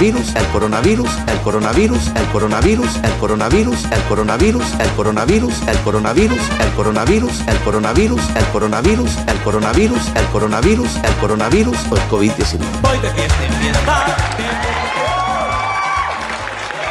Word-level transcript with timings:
Coronavirus, 0.00 0.34
el 0.34 0.46
coronavirus, 0.46 1.10
el 1.26 1.38
coronavirus, 1.40 2.06
el 2.14 2.26
coronavirus, 2.30 2.96
el 3.02 3.12
coronavirus, 3.18 3.84
el 3.84 4.02
coronavirus, 4.08 4.64
el 4.80 4.88
coronavirus, 4.96 5.60
el 5.68 5.78
coronavirus, 5.80 6.50
el 6.56 6.70
coronavirus, 6.74 7.40
el 7.46 7.58
coronavirus, 7.58 8.28
el 8.38 8.48
coronavirus, 8.48 9.18
el 9.26 9.38
coronavirus, 9.42 10.08
el 10.16 10.26
coronavirus, 10.32 10.96
el 10.96 11.14
coronavirus 11.16 11.76
o 11.90 11.96
el 11.96 12.02
COVID-19. 12.08 12.58
Voy 12.80 12.98
de 12.98 13.10
fiesta 13.10 13.44
en 13.44 13.52
fiesta. 13.52 14.16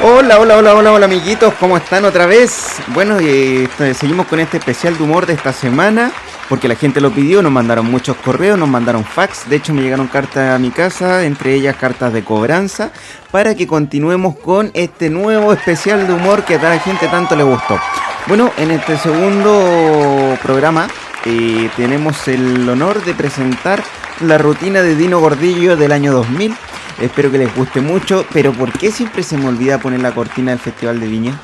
Hola, 0.01 0.39
hola, 0.39 0.57
hola, 0.57 0.75
hola, 0.75 0.91
hola 0.93 1.05
amiguitos, 1.05 1.51
¿cómo 1.55 1.77
están 1.77 2.05
otra 2.05 2.27
vez? 2.27 2.75
Bueno, 2.89 3.17
eh, 3.19 3.67
seguimos 3.99 4.27
con 4.27 4.39
este 4.39 4.57
especial 4.57 4.95
de 4.95 5.03
humor 5.03 5.25
de 5.25 5.33
esta 5.33 5.51
semana, 5.51 6.11
porque 6.49 6.67
la 6.67 6.75
gente 6.75 6.99
lo 6.99 7.11
pidió, 7.11 7.43
nos 7.43 7.51
mandaron 7.51 7.85
muchos 7.85 8.17
correos, 8.17 8.57
nos 8.57 8.67
mandaron 8.67 9.05
fax, 9.05 9.47
de 9.47 9.57
hecho 9.57 9.73
me 9.73 9.83
llegaron 9.83 10.07
cartas 10.07 10.55
a 10.55 10.57
mi 10.57 10.71
casa, 10.71 11.23
entre 11.23 11.53
ellas 11.53 11.75
cartas 11.75 12.11
de 12.11 12.23
cobranza, 12.23 12.91
para 13.31 13.53
que 13.53 13.67
continuemos 13.67 14.35
con 14.37 14.71
este 14.73 15.11
nuevo 15.11 15.53
especial 15.53 16.07
de 16.07 16.13
humor 16.13 16.43
que 16.43 16.55
a 16.55 16.63
la 16.63 16.79
gente 16.79 17.07
tanto 17.07 17.35
le 17.35 17.43
gustó. 17.43 17.79
Bueno, 18.27 18.51
en 18.57 18.71
este 18.71 18.97
segundo 18.97 20.37
programa 20.41 20.87
eh, 21.25 21.69
tenemos 21.77 22.27
el 22.27 22.67
honor 22.67 23.03
de 23.05 23.13
presentar 23.13 23.83
la 24.21 24.39
rutina 24.39 24.81
de 24.81 24.95
Dino 24.95 25.19
Gordillo 25.19 25.77
del 25.77 25.91
año 25.91 26.11
2000. 26.13 26.55
Espero 26.99 27.31
que 27.31 27.37
les 27.37 27.55
guste 27.55 27.79
mucho, 27.79 28.25
pero 28.33 28.51
¿por 28.53 28.71
qué 28.71 28.91
siempre 28.91 29.21
se 29.21 29.37
me 29.37 29.47
olvida 29.47 29.77
poner 29.77 30.01
la 30.01 30.13
cortina 30.13 30.51
del 30.51 30.59
Festival 30.59 30.99
de 30.99 31.07
Viña? 31.07 31.39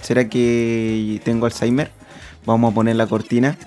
¿Será 0.00 0.28
que 0.28 1.20
tengo 1.24 1.46
Alzheimer? 1.46 1.90
Vamos 2.46 2.70
a 2.70 2.74
poner 2.74 2.94
la 2.94 3.08
cortina. 3.08 3.58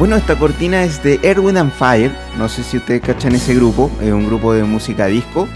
Bueno, 0.00 0.16
esta 0.16 0.34
cortina 0.34 0.82
es 0.82 1.02
de 1.02 1.20
Erwin 1.22 1.58
and 1.58 1.72
Fire. 1.72 2.10
No 2.38 2.48
sé 2.48 2.62
si 2.62 2.78
ustedes 2.78 3.02
cachan 3.02 3.34
ese 3.34 3.54
grupo. 3.54 3.90
Es 4.00 4.10
un 4.10 4.24
grupo 4.24 4.54
de 4.54 4.64
música 4.64 5.04
disco. 5.04 5.46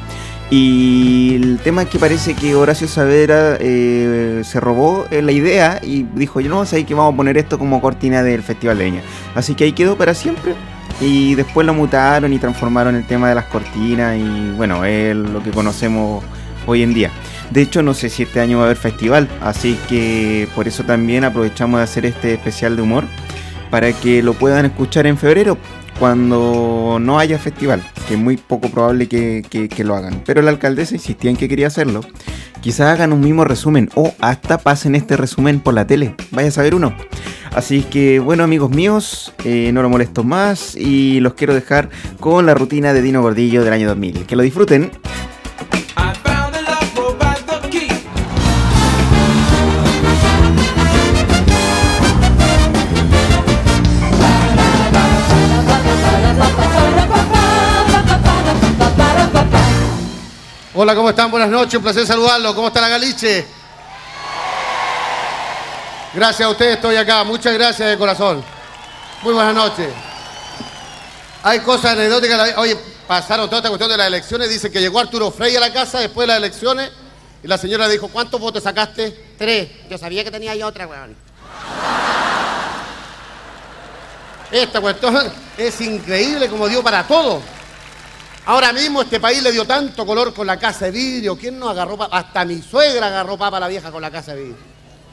Y 0.51 1.37
el 1.37 1.59
tema 1.61 1.85
es 1.85 1.89
que 1.89 1.99
parece 1.99 2.35
que 2.35 2.55
Horacio 2.55 2.87
Saavedra 2.87 3.57
eh, 3.59 4.43
se 4.45 4.61
robó 4.61 5.07
eh, 5.11 5.23
la 5.23 5.33
idea 5.33 5.81
y 5.83 6.03
dijo, 6.03 6.41
yo 6.41 6.51
no 6.51 6.67
sé 6.67 6.85
que 6.85 6.93
vamos 6.93 7.15
a 7.15 7.17
poner 7.17 7.39
esto 7.39 7.59
como 7.59 7.81
cortina 7.81 8.23
del 8.23 8.43
Festival 8.43 8.77
de 8.77 8.85
Viña. 8.85 9.01
Así 9.35 9.55
que 9.55 9.65
ahí 9.65 9.73
quedó 9.73 9.97
para 9.97 10.13
siempre. 10.13 10.55
Y 11.01 11.37
después 11.37 11.67
lo 11.67 11.73
mutaron 11.73 12.31
y 12.35 12.39
transformaron 12.39 12.97
el 12.97 13.07
tema 13.07 13.31
de 13.31 13.37
las 13.37 13.47
cortinas 13.47 14.15
y 14.19 14.51
bueno, 14.59 14.85
es 14.85 15.17
lo 15.17 15.43
que 15.43 15.53
conocemos 15.53 16.23
hoy 16.67 16.83
en 16.83 16.93
día. 16.93 17.11
De 17.49 17.63
hecho, 17.63 17.83
no 17.83 17.95
sé 17.95 18.11
si 18.11 18.25
este 18.25 18.41
año 18.41 18.59
va 18.59 18.65
a 18.65 18.67
haber 18.67 18.77
festival, 18.77 19.27
así 19.41 19.79
que 19.89 20.49
por 20.55 20.69
eso 20.69 20.85
también 20.85 21.25
aprovechamos 21.25 21.79
de 21.79 21.85
hacer 21.85 22.05
este 22.05 22.35
especial 22.35 22.77
de 22.77 22.83
humor 22.83 23.05
para 23.75 23.93
que 23.93 24.23
lo 24.23 24.35
puedan 24.35 24.67
escuchar 24.67 25.05
en 25.09 25.19
febrero 25.19 25.59
cuando 25.99 26.99
no 27.01 27.19
haya 27.19 27.41
festival, 27.41 27.83
que 28.07 28.15
es 28.15 28.21
muy 28.21 28.37
poco 28.37 28.69
probable 28.69 29.09
que, 29.09 29.85
lo 29.85 29.97
hagan. 29.97 30.23
Pero 30.25 30.43
la 30.43 30.53
alcaldesa 30.53 30.95
insistía 30.95 31.29
en 31.29 31.37
que 31.37 31.49
quería 31.49 31.67
hacerlo. 31.67 32.03
Quizás 32.61 32.87
hagan 32.87 33.13
un 33.13 33.19
mismo 33.19 33.45
resumen 33.45 33.91
o 33.97 34.15
hasta 34.21 34.59
pasen 34.59 34.95
este 34.95 35.17
resumen 35.17 35.59
por 35.59 35.75
la 35.75 35.89
tele. 35.89 36.15
Vaya 36.31 36.51
a 36.51 36.53
saber 36.53 36.77
uno. 36.77 36.95
Así 37.53 37.83
que 37.83 38.21
bueno 38.21 38.45
amigos 38.45 38.71
míos, 38.71 39.35
eh, 39.45 39.73
no 39.75 39.83
lo 39.83 39.89
molesto 39.89 40.23
más 40.23 40.77
y 40.77 41.19
los 41.19 41.35
quiero 41.35 41.53
dejar 41.53 41.91
con 42.21 42.47
la 42.47 42.55
rutina 42.55 42.93
de 42.93 43.03
Dino 43.03 43.23
Gordillo 43.23 43.65
del 43.65 43.73
año 43.73 43.89
2000. 43.89 44.25
Que 44.25 44.37
lo 44.37 44.45
disfruten. 44.45 44.93
Hola, 60.77 60.93
¿cómo 60.97 61.11
están? 61.11 61.31
Buenas 61.31 61.51
noches, 61.51 61.75
un 61.77 61.85
placer 61.85 62.05
saludarlos. 62.05 62.53
¿Cómo 62.53 62.67
está 62.67 62.81
la 62.81 62.89
Galiche? 62.89 63.47
Gracias 66.13 66.41
a 66.41 66.51
ustedes 66.51 66.75
estoy 66.75 66.97
acá, 66.97 67.23
muchas 67.23 67.55
gracias 67.55 67.91
de 67.91 67.97
corazón. 67.97 68.43
Muy 69.23 69.35
buenas 69.35 69.55
noches. 69.55 69.89
Hay 71.45 71.61
cosas 71.61 71.93
anecdóticas. 71.93 72.57
Oye, 72.57 72.77
pasaron 73.07 73.47
toda 73.47 73.59
esta 73.59 73.69
cuestión 73.69 73.89
de 73.89 73.99
las 73.99 74.09
elecciones. 74.09 74.49
Dicen 74.49 74.73
que 74.73 74.81
llegó 74.81 74.99
Arturo 74.99 75.31
Frey 75.31 75.55
a 75.55 75.61
la 75.61 75.73
casa 75.73 76.01
después 76.01 76.25
de 76.25 76.27
las 76.27 76.39
elecciones 76.39 76.91
y 77.45 77.47
la 77.47 77.57
señora 77.57 77.87
dijo, 77.87 78.09
¿cuántos 78.09 78.41
votos 78.41 78.65
sacaste? 78.65 79.35
Tres. 79.39 79.69
Yo 79.89 79.97
sabía 79.97 80.25
que 80.25 80.33
tenía 80.33 80.51
ahí 80.51 80.63
otra, 80.65 80.89
weón. 80.89 81.15
Esta 84.51 84.81
cuestión 84.81 85.33
es 85.57 85.81
increíble 85.81 86.49
como 86.49 86.67
dio 86.67 86.83
para 86.83 87.07
todo. 87.07 87.54
Ahora 88.47 88.73
mismo 88.73 89.01
este 89.03 89.21
país 89.21 89.43
le 89.43 89.53
dio 89.53 89.65
tanto 89.65 90.05
color 90.05 90.35
con 90.35 90.47
la 90.47 90.59
casa 90.59 90.87
de 90.87 90.91
vidrio. 90.91 91.37
¿Quién 91.37 91.59
no 91.59 91.69
agarró 91.69 91.97
papa? 91.97 92.19
Hasta 92.19 92.45
mi 92.45 92.61
suegra 92.61 93.07
agarró 93.07 93.39
papa 93.39 93.57
a 93.57 93.61
la 93.61 93.69
vieja 93.69 93.91
con 93.91 94.03
la 94.03 94.11
casa 94.11 94.35
de 94.35 94.41
vidrio. 94.43 94.57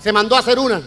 Se 0.01 0.11
mandó 0.11 0.35
a 0.35 0.39
hacer 0.39 0.59
una. 0.59 0.81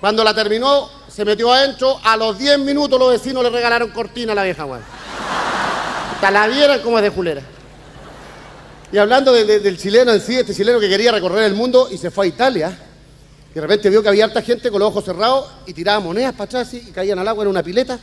Cuando 0.00 0.24
la 0.24 0.34
terminó, 0.34 0.88
se 1.08 1.24
metió 1.24 1.52
adentro. 1.52 1.98
A 2.02 2.16
los 2.16 2.38
10 2.38 2.58
minutos 2.60 2.98
los 2.98 3.10
vecinos 3.10 3.42
le 3.42 3.50
regalaron 3.50 3.90
cortina 3.90 4.32
a 4.32 4.34
la 4.34 4.44
vieja, 4.44 4.64
weón. 4.64 4.82
Hasta 6.14 6.30
la 6.30 6.46
vieran 6.46 6.80
como 6.80 6.98
es 6.98 7.04
de 7.04 7.10
culera. 7.10 7.42
Y 8.92 8.96
hablando 8.98 9.32
de- 9.32 9.44
de- 9.44 9.60
del 9.60 9.76
chileno 9.78 10.12
en 10.12 10.20
sí, 10.20 10.36
este 10.36 10.54
chileno 10.54 10.78
que 10.80 10.88
quería 10.88 11.10
recorrer 11.12 11.44
el 11.44 11.54
mundo 11.54 11.88
y 11.90 11.98
se 11.98 12.10
fue 12.10 12.26
a 12.26 12.28
Italia. 12.28 12.78
Y 13.50 13.54
de 13.54 13.60
repente 13.60 13.90
vio 13.90 14.02
que 14.02 14.08
había 14.08 14.24
harta 14.24 14.40
gente 14.40 14.70
con 14.70 14.78
los 14.80 14.88
ojos 14.88 15.04
cerrados 15.04 15.46
y 15.66 15.72
tiraba 15.74 16.00
monedas 16.00 16.32
para 16.32 16.44
atrás 16.44 16.72
y 16.74 16.80
caían 16.90 17.18
al 17.18 17.28
agua 17.28 17.44
en 17.44 17.50
una 17.50 17.62
pileta. 17.62 17.98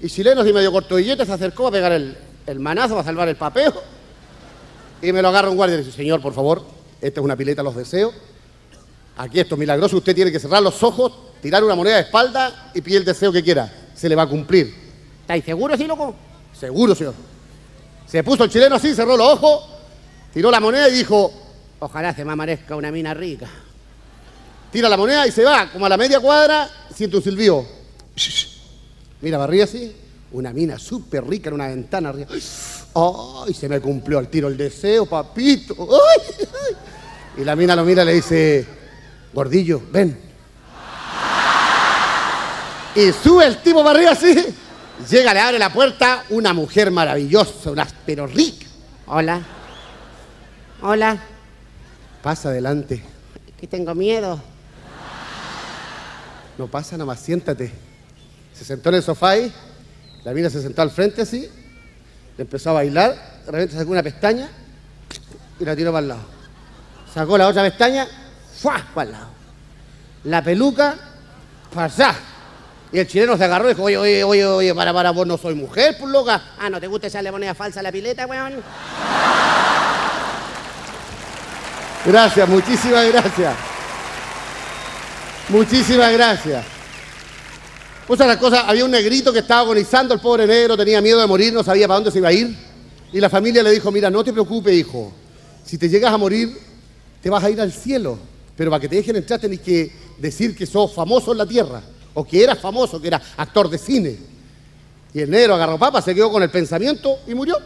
Y 0.00 0.08
chilenos 0.08 0.46
y 0.46 0.52
medio 0.52 0.70
corto 0.70 0.96
billete 0.96 1.26
se 1.26 1.32
acercó 1.32 1.68
a 1.68 1.70
pegar 1.70 1.92
el, 1.92 2.16
el 2.46 2.60
manazo 2.60 2.94
para 2.94 3.04
salvar 3.04 3.28
el 3.28 3.36
papeo. 3.36 3.74
Y 5.02 5.12
me 5.12 5.22
lo 5.22 5.28
agarra 5.28 5.50
un 5.50 5.56
guardia 5.56 5.76
y 5.76 5.78
dice, 5.84 5.92
señor, 5.92 6.20
por 6.20 6.32
favor, 6.32 6.64
esta 7.00 7.20
es 7.20 7.24
una 7.24 7.36
pileta 7.36 7.60
a 7.60 7.64
los 7.64 7.76
deseos. 7.76 8.14
Aquí 9.16 9.40
esto 9.40 9.54
es 9.54 9.58
milagroso, 9.58 9.96
usted 9.96 10.14
tiene 10.14 10.30
que 10.30 10.38
cerrar 10.38 10.62
los 10.62 10.82
ojos, 10.82 11.12
tirar 11.42 11.64
una 11.64 11.74
moneda 11.74 11.96
de 11.96 12.02
espalda 12.02 12.70
y 12.74 12.80
pide 12.80 12.98
el 12.98 13.04
deseo 13.04 13.32
que 13.32 13.42
quiera. 13.42 13.72
Se 13.94 14.08
le 14.08 14.14
va 14.14 14.22
a 14.22 14.28
cumplir. 14.28 14.72
¿Estáis 15.22 15.44
seguros, 15.44 15.76
sí, 15.76 15.86
loco? 15.86 16.14
Seguro, 16.58 16.94
señor. 16.94 17.14
Se 18.06 18.22
puso 18.22 18.44
el 18.44 18.50
chileno 18.50 18.76
así, 18.76 18.94
cerró 18.94 19.16
los 19.16 19.28
ojos, 19.28 19.64
tiró 20.32 20.50
la 20.50 20.60
moneda 20.60 20.88
y 20.88 20.92
dijo, 20.92 21.32
Ojalá 21.80 22.14
se 22.14 22.24
me 22.24 22.32
amanezca 22.32 22.74
una 22.74 22.90
mina 22.90 23.14
rica. 23.14 23.46
tira 24.72 24.88
la 24.88 24.96
moneda 24.96 25.26
y 25.26 25.30
se 25.30 25.44
va. 25.44 25.70
Como 25.70 25.86
a 25.86 25.88
la 25.88 25.96
media 25.96 26.18
cuadra, 26.20 26.68
siente 26.94 27.16
un 27.16 27.22
silbido. 27.22 27.64
Mira, 29.20 29.38
barría 29.38 29.64
así. 29.64 29.94
Una 30.30 30.52
mina 30.52 30.78
súper 30.78 31.26
rica 31.26 31.48
en 31.48 31.54
una 31.54 31.68
ventana 31.68 32.10
arriba. 32.10 32.28
¡Ay! 32.30 33.54
Se 33.54 33.68
me 33.68 33.80
cumplió 33.80 34.18
al 34.18 34.28
tiro 34.28 34.48
el 34.48 34.56
deseo, 34.56 35.06
papito. 35.06 35.74
¡Ay! 35.78 36.36
ay! 36.40 37.42
Y 37.42 37.44
la 37.44 37.56
mina 37.56 37.74
lo 37.74 37.84
mira 37.84 38.02
y 38.02 38.06
le 38.06 38.14
dice, 38.14 38.66
gordillo, 39.32 39.80
ven. 39.90 40.18
Y 42.94 43.12
sube 43.12 43.46
el 43.46 43.58
tipo 43.62 43.82
para 43.82 43.98
arriba 43.98 44.12
así. 44.12 44.34
Llega, 45.08 45.32
le 45.32 45.40
abre 45.40 45.58
la 45.58 45.72
puerta, 45.72 46.24
una 46.30 46.52
mujer 46.52 46.90
maravillosa, 46.90 47.70
una, 47.70 47.86
pero 48.04 48.26
rica. 48.26 48.66
Hola. 49.06 49.40
Hola. 50.82 51.18
Pasa 52.22 52.48
adelante. 52.48 53.02
Que 53.58 53.66
tengo 53.66 53.94
miedo. 53.94 54.40
No 56.58 56.66
pasa 56.66 56.96
nada 56.96 57.06
más, 57.06 57.20
siéntate. 57.20 57.87
Se 58.58 58.64
sentó 58.64 58.88
en 58.88 58.96
el 58.96 59.02
sofá 59.04 59.30
ahí, 59.30 59.52
la 60.24 60.32
mina 60.32 60.50
se 60.50 60.60
sentó 60.60 60.82
al 60.82 60.90
frente 60.90 61.22
así, 61.22 61.48
le 62.36 62.42
empezó 62.42 62.70
a 62.70 62.72
bailar, 62.72 63.14
de 63.46 63.52
repente 63.52 63.76
sacó 63.76 63.92
una 63.92 64.02
pestaña 64.02 64.48
y 65.60 65.64
la 65.64 65.76
tiró 65.76 65.92
para 65.92 66.02
el 66.02 66.08
lado. 66.08 66.22
Sacó 67.14 67.38
la 67.38 67.46
otra 67.46 67.62
pestaña, 67.62 68.08
¡fua! 68.60 68.84
para 68.92 69.06
el 69.06 69.12
lado. 69.12 69.28
La 70.24 70.42
peluca, 70.42 70.96
para. 71.72 72.16
Y 72.90 72.98
el 72.98 73.06
chileno 73.06 73.36
se 73.36 73.44
agarró 73.44 73.66
y 73.66 73.74
dijo, 73.74 73.84
oye, 73.84 73.96
oye, 73.96 74.24
oye, 74.24 74.44
oye, 74.44 74.74
para, 74.74 74.92
para, 74.92 75.12
vos 75.12 75.24
no 75.24 75.38
soy 75.38 75.54
mujer, 75.54 75.96
pues 75.96 76.10
loca. 76.10 76.42
Ah, 76.58 76.68
¿no 76.68 76.80
te 76.80 76.88
gusta 76.88 77.06
echarle 77.06 77.30
moneda 77.30 77.54
falsa 77.54 77.80
la 77.80 77.92
pileta, 77.92 78.26
weón? 78.26 78.54
Gracias, 82.06 82.48
muchísimas 82.48 83.06
gracias. 83.12 83.54
Muchísimas 85.48 86.12
gracias. 86.12 86.77
Las 88.08 88.38
cosas, 88.38 88.64
había 88.66 88.84
un 88.86 88.90
negrito 88.90 89.32
que 89.32 89.40
estaba 89.40 89.60
agonizando, 89.60 90.14
el 90.14 90.20
pobre 90.20 90.46
negro 90.46 90.76
tenía 90.76 91.00
miedo 91.02 91.20
de 91.20 91.26
morir, 91.26 91.52
no 91.52 91.62
sabía 91.62 91.86
para 91.86 91.96
dónde 91.96 92.10
se 92.10 92.18
iba 92.18 92.28
a 92.28 92.32
ir. 92.32 92.56
Y 93.12 93.20
la 93.20 93.28
familia 93.28 93.62
le 93.62 93.70
dijo, 93.70 93.90
mira, 93.90 94.10
no 94.10 94.24
te 94.24 94.32
preocupes, 94.32 94.74
hijo. 94.74 95.12
Si 95.64 95.76
te 95.76 95.88
llegas 95.88 96.12
a 96.12 96.16
morir, 96.16 96.56
te 97.22 97.28
vas 97.28 97.44
a 97.44 97.50
ir 97.50 97.60
al 97.60 97.70
cielo. 97.70 98.18
Pero 98.56 98.70
para 98.70 98.80
que 98.80 98.88
te 98.88 98.96
dejen 98.96 99.16
entrar 99.16 99.38
tenés 99.38 99.60
que 99.60 99.92
decir 100.18 100.56
que 100.56 100.66
sos 100.66 100.92
famoso 100.92 101.32
en 101.32 101.38
la 101.38 101.46
tierra. 101.46 101.82
O 102.14 102.24
que 102.24 102.42
eras 102.42 102.58
famoso, 102.58 103.00
que 103.00 103.08
eras 103.08 103.22
actor 103.36 103.68
de 103.68 103.78
cine. 103.78 104.16
Y 105.12 105.20
el 105.20 105.30
negro 105.30 105.54
agarró 105.54 105.78
papa, 105.78 106.00
se 106.00 106.14
quedó 106.14 106.32
con 106.32 106.42
el 106.42 106.50
pensamiento 106.50 107.18
y 107.26 107.34
murió. 107.34 107.56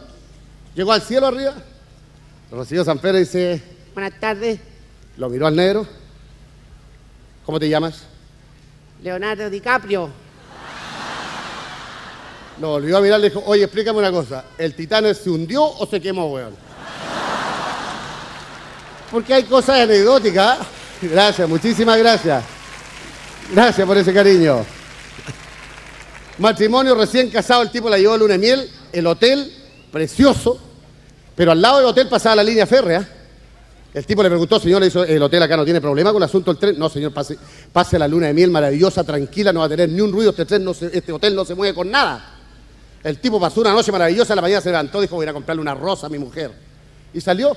Llegó 0.75 0.91
al 0.91 1.01
cielo 1.01 1.27
arriba. 1.27 1.55
Lo 2.51 2.59
recibió 2.59 2.83
San 2.83 2.99
Pedro 2.99 3.17
y 3.17 3.21
dice, 3.21 3.61
Buenas 3.93 4.19
tardes, 4.19 4.59
lo 5.17 5.29
miró 5.29 5.47
al 5.47 5.55
negro. 5.55 5.87
¿Cómo 7.45 7.59
te 7.59 7.69
llamas? 7.69 8.03
Leonardo 9.01 9.49
DiCaprio. 9.49 10.22
Lo 12.61 12.69
volvió 12.69 12.97
a 12.97 13.01
mirar 13.01 13.19
y 13.19 13.23
le 13.23 13.29
dijo, 13.29 13.43
oye, 13.45 13.63
explícame 13.63 13.99
una 13.99 14.11
cosa. 14.11 14.45
¿El 14.57 14.75
Titanic 14.75 15.15
se 15.15 15.29
hundió 15.29 15.63
o 15.63 15.87
se 15.87 15.99
quemó, 15.99 16.31
weón? 16.31 16.55
Porque 19.11 19.33
hay 19.33 19.43
cosas 19.43 19.81
anecdóticas. 19.81 20.59
Gracias, 21.01 21.47
muchísimas 21.49 21.97
gracias. 21.97 22.43
Gracias 23.51 23.85
por 23.85 23.97
ese 23.97 24.13
cariño. 24.13 24.65
Matrimonio 26.37 26.95
recién 26.95 27.29
casado, 27.29 27.61
el 27.61 27.69
tipo 27.69 27.89
la 27.89 27.97
llevó 27.97 28.13
a 28.13 28.17
luna 28.17 28.33
de 28.33 28.39
miel, 28.39 28.69
el 28.91 29.05
hotel, 29.05 29.51
precioso, 29.91 30.59
pero 31.35 31.51
al 31.51 31.61
lado 31.61 31.77
del 31.77 31.85
hotel 31.85 32.07
pasaba 32.07 32.37
la 32.37 32.43
línea 32.43 32.65
férrea. 32.65 33.07
El 33.93 34.05
tipo 34.07 34.23
le 34.23 34.29
preguntó, 34.29 34.59
señor, 34.59 34.81
le 34.81 34.87
hizo, 34.87 35.03
el 35.03 35.21
hotel 35.21 35.43
acá 35.43 35.55
no 35.55 35.63
tiene 35.63 35.79
problema 35.79 36.11
con 36.11 36.21
el 36.21 36.27
asunto 36.27 36.51
del 36.51 36.59
tren. 36.59 36.79
No, 36.79 36.89
señor, 36.89 37.13
pase, 37.13 37.99
la 37.99 38.07
luna 38.07 38.27
de 38.27 38.33
miel 38.33 38.49
maravillosa, 38.49 39.03
tranquila, 39.03 39.53
no 39.53 39.59
va 39.59 39.67
a 39.67 39.69
tener 39.69 39.89
ni 39.89 40.01
un 40.01 40.11
ruido, 40.11 40.31
este, 40.31 40.45
tren 40.45 40.67
este 40.91 41.11
hotel 41.11 41.35
no 41.35 41.45
se 41.45 41.53
mueve 41.53 41.75
con 41.75 41.91
nada. 41.91 42.32
El 43.03 43.19
tipo 43.19 43.39
pasó 43.39 43.61
una 43.61 43.73
noche 43.73 43.91
maravillosa, 43.91 44.33
a 44.33 44.35
la 44.37 44.41
mañana 44.41 44.61
se 44.61 44.69
levantó, 44.69 45.01
dijo, 45.01 45.15
voy 45.15 45.27
a 45.27 45.33
comprarle 45.33 45.61
una 45.61 45.73
rosa 45.73 46.07
a 46.07 46.09
mi 46.09 46.17
mujer. 46.17 46.51
Y 47.13 47.19
salió. 47.19 47.55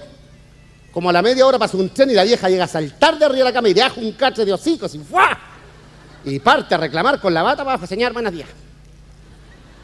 Como 0.93 1.11
a 1.11 1.13
la 1.13 1.23
media 1.23 1.47
hora 1.47 1.59
pasó 1.59 1.77
un 1.77 1.91
tren 1.91 2.11
y 2.11 2.15
la 2.15 2.25
vieja 2.25 2.49
llega 2.49 2.65
a 2.65 2.69
saltar 2.69 3.19
de 3.19 3.27
arriba 3.27 3.39
de 3.39 3.45
la 3.45 3.53
cama 3.53 3.69
y 3.69 3.75
le 3.75 3.83
ajo 3.83 4.01
un 4.01 4.13
cacho 4.13 4.45
de 4.45 4.53
hocico, 4.53 4.87
así, 4.87 4.99
¡fua! 4.99 5.39
Y 6.25 6.41
parte 6.41 6.75
a 6.75 6.79
reclamar 6.79 7.21
con 7.21 7.35
la 7.35 7.43
bata 7.43 7.65
para 7.65 7.87
señor, 7.87 8.13
buenos 8.13 8.33
días. 8.33 8.49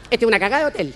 Este 0.09 0.25
es 0.25 0.27
una 0.27 0.39
cagada 0.39 0.63
de 0.63 0.67
hotel. 0.69 0.93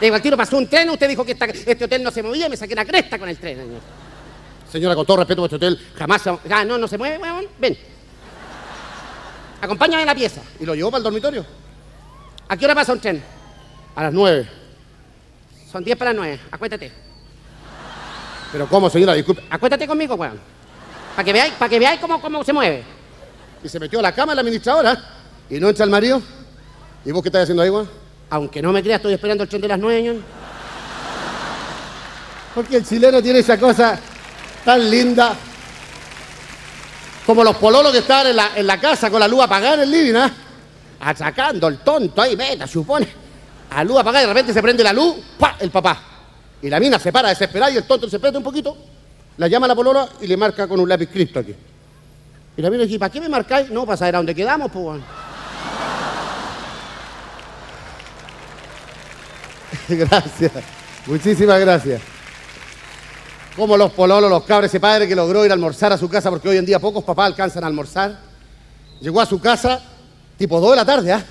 Le 0.00 0.06
digo, 0.06 0.16
al 0.16 0.22
tiro 0.22 0.36
pasó 0.36 0.56
un 0.56 0.66
tren, 0.66 0.90
usted 0.90 1.08
dijo 1.08 1.24
que 1.24 1.32
este 1.32 1.84
hotel 1.84 2.02
no 2.02 2.10
se 2.10 2.22
movía 2.22 2.48
me 2.48 2.56
saqué 2.56 2.74
la 2.74 2.84
cresta 2.84 3.18
con 3.18 3.28
el 3.28 3.38
tren, 3.38 3.58
señor. 3.58 3.80
Señora, 4.70 4.94
con 4.94 5.06
todo 5.06 5.18
respeto, 5.18 5.44
este 5.44 5.56
hotel 5.56 5.80
jamás 5.96 6.20
se... 6.20 6.30
Ah, 6.50 6.64
no, 6.64 6.76
no 6.76 6.86
se 6.86 6.98
mueve, 6.98 7.18
weón. 7.18 7.46
Ven. 7.58 7.78
Acompáñame 9.60 10.02
a 10.02 10.06
la 10.06 10.14
pieza. 10.14 10.42
Y 10.60 10.66
lo 10.66 10.74
llevó 10.74 10.90
para 10.90 10.98
el 10.98 11.04
dormitorio. 11.04 11.67
¿A 12.48 12.56
qué 12.56 12.64
hora 12.64 12.74
pasa 12.74 12.92
un 12.92 13.00
tren? 13.00 13.22
A 13.94 14.04
las 14.04 14.12
nueve. 14.12 14.48
Son 15.70 15.84
diez 15.84 15.96
para 15.98 16.12
las 16.12 16.18
nueve. 16.18 16.40
Acuéstate. 16.50 16.90
Pero 18.50 18.66
¿cómo, 18.66 18.88
señora? 18.88 19.12
Disculpe. 19.14 19.44
Acuéstate 19.50 19.86
conmigo, 19.86 20.14
weón. 20.14 20.40
Para 21.14 21.24
que 21.24 21.32
veáis, 21.32 21.52
para 21.54 21.68
que 21.68 21.78
veáis 21.78 22.00
cómo, 22.00 22.20
cómo 22.20 22.42
se 22.42 22.52
mueve. 22.52 22.84
Y 23.62 23.68
se 23.68 23.78
metió 23.78 23.98
a 23.98 24.02
la 24.02 24.12
cama 24.12 24.34
la 24.34 24.40
administradora. 24.40 24.96
Y 25.50 25.60
no 25.60 25.68
entra 25.68 25.84
el 25.84 25.90
marido. 25.90 26.22
¿Y 27.04 27.10
vos 27.10 27.22
qué 27.22 27.28
estás 27.28 27.42
haciendo 27.42 27.62
ahí, 27.62 27.70
weón? 27.70 27.90
Aunque 28.30 28.62
no 28.62 28.72
me 28.72 28.82
creas, 28.82 28.98
estoy 28.98 29.14
esperando 29.14 29.44
el 29.44 29.48
tren 29.48 29.60
de 29.60 29.68
las 29.68 29.78
nueve, 29.78 30.00
señor. 30.00 30.16
Porque 32.54 32.76
el 32.76 32.86
chileno 32.86 33.22
tiene 33.22 33.40
esa 33.40 33.58
cosa 33.58 33.98
tan 34.64 34.90
linda. 34.90 35.36
Como 37.26 37.44
los 37.44 37.56
pololos 37.56 37.92
que 37.92 37.98
estaban 37.98 38.28
en 38.28 38.36
la, 38.36 38.50
en 38.56 38.66
la 38.66 38.80
casa 38.80 39.10
con 39.10 39.20
la 39.20 39.28
luz 39.28 39.42
apagada 39.42 39.74
en 39.74 39.80
el 39.80 39.90
living, 39.90 40.14
¿ah? 40.14 40.32
Achacando 41.00 41.68
el 41.68 41.78
tonto 41.78 42.22
ahí, 42.22 42.34
vete, 42.34 42.66
supone. 42.66 43.08
A 43.70 43.84
luz 43.84 43.98
apagada 43.98 44.24
y 44.24 44.26
de 44.26 44.32
repente 44.32 44.52
se 44.52 44.62
prende 44.62 44.82
la 44.82 44.92
luz, 44.92 45.16
¡pa! 45.38 45.56
El 45.60 45.70
papá. 45.70 46.00
Y 46.62 46.68
la 46.68 46.80
mina 46.80 46.98
se 46.98 47.12
para 47.12 47.28
desesperada 47.28 47.70
y 47.70 47.76
el 47.76 47.84
tonto 47.84 48.08
se 48.08 48.18
prende 48.18 48.38
un 48.38 48.44
poquito. 48.44 48.76
La 49.36 49.46
llama 49.46 49.66
a 49.66 49.68
la 49.68 49.74
polola 49.74 50.08
y 50.20 50.26
le 50.26 50.36
marca 50.36 50.66
con 50.66 50.80
un 50.80 50.88
lápiz 50.88 51.08
cripto 51.08 51.38
aquí. 51.38 51.54
Y 52.56 52.62
la 52.62 52.70
mina 52.70 52.84
dice, 52.84 52.98
¿para 52.98 53.12
qué 53.12 53.20
me 53.20 53.28
marcáis? 53.28 53.70
No, 53.70 53.86
para 53.86 53.96
saber 53.96 54.16
a 54.16 54.18
dónde 54.18 54.34
quedamos, 54.34 54.70
pues. 54.72 54.84
weón". 54.84 55.04
gracias. 59.88 60.52
Muchísimas 61.06 61.60
gracias. 61.60 62.02
Como 63.56 63.76
los 63.76 63.92
pololos, 63.92 64.30
los 64.30 64.44
cabres, 64.44 64.70
ese 64.70 64.80
padre 64.80 65.08
que 65.08 65.16
logró 65.16 65.44
ir 65.44 65.50
a 65.50 65.54
almorzar 65.54 65.92
a 65.92 65.98
su 65.98 66.08
casa, 66.08 66.30
porque 66.30 66.48
hoy 66.48 66.56
en 66.58 66.66
día 66.66 66.78
pocos 66.78 67.04
papás 67.04 67.26
alcanzan 67.26 67.64
a 67.64 67.66
almorzar. 67.66 68.18
Llegó 69.00 69.20
a 69.20 69.26
su 69.26 69.40
casa, 69.40 69.80
tipo 70.38 70.60
2 70.60 70.70
de 70.70 70.76
la 70.76 70.84
tarde, 70.84 71.12
¿ah? 71.12 71.22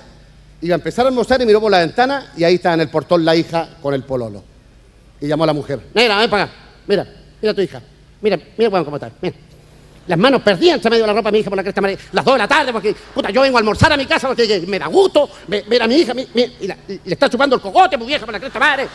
Iba 0.61 0.75
a 0.75 0.77
empezar 0.77 1.05
a 1.05 1.09
almorzar 1.09 1.41
y 1.41 1.45
miró 1.45 1.61
por 1.61 1.71
la 1.71 1.79
ventana 1.79 2.31
y 2.35 2.43
ahí 2.43 2.55
estaba 2.55 2.75
en 2.75 2.81
el 2.81 2.89
portón 2.89 3.23
la 3.23 3.35
hija 3.35 3.69
con 3.81 3.93
el 3.93 4.03
pololo. 4.03 4.43
Y 5.21 5.27
llamó 5.27 5.43
a 5.43 5.47
la 5.47 5.53
mujer. 5.53 5.79
Negra, 5.93 6.17
ven 6.17 6.29
para 6.29 6.43
acá. 6.43 6.53
Mira, 6.87 7.07
mira 7.41 7.51
a 7.51 7.55
tu 7.55 7.61
hija. 7.61 7.81
Mira, 8.21 8.39
mira 8.57 8.69
cómo 8.83 8.97
está. 8.97 9.11
Mira. 9.21 9.35
Las 10.07 10.17
manos 10.17 10.41
perdidas 10.41 10.75
entre 10.75 10.89
medio 10.89 11.03
de 11.03 11.07
la 11.07 11.13
ropa 11.13 11.27
de 11.29 11.33
mi 11.33 11.39
hija 11.39 11.49
por 11.49 11.57
la 11.57 11.63
cresta 11.63 11.79
amarilla. 11.81 12.01
Las 12.13 12.23
2 12.25 12.33
de 12.33 12.37
la 12.37 12.47
tarde, 12.47 12.71
porque, 12.71 12.95
puta, 13.13 13.29
yo 13.29 13.41
vengo 13.41 13.57
a 13.57 13.59
almorzar 13.59 13.91
a 13.91 13.97
mi 13.97 14.05
casa 14.05 14.27
porque 14.27 14.47
que 14.47 14.65
me 14.65 14.79
da 14.79 14.87
gusto 14.87 15.29
ve- 15.47 15.65
ver 15.67 15.81
a 15.83 15.87
mi 15.87 15.95
hija 15.95 16.13
mi- 16.13 16.27
y, 16.33 16.67
le 16.67 16.77
está 17.05 17.29
chupando 17.29 17.55
el 17.57 17.61
cogote, 17.61 17.97
mi 17.97 18.05
vieja, 18.05 18.25
por 18.25 18.33
la 18.33 18.39
cresta 18.39 18.57
madre. 18.57 18.87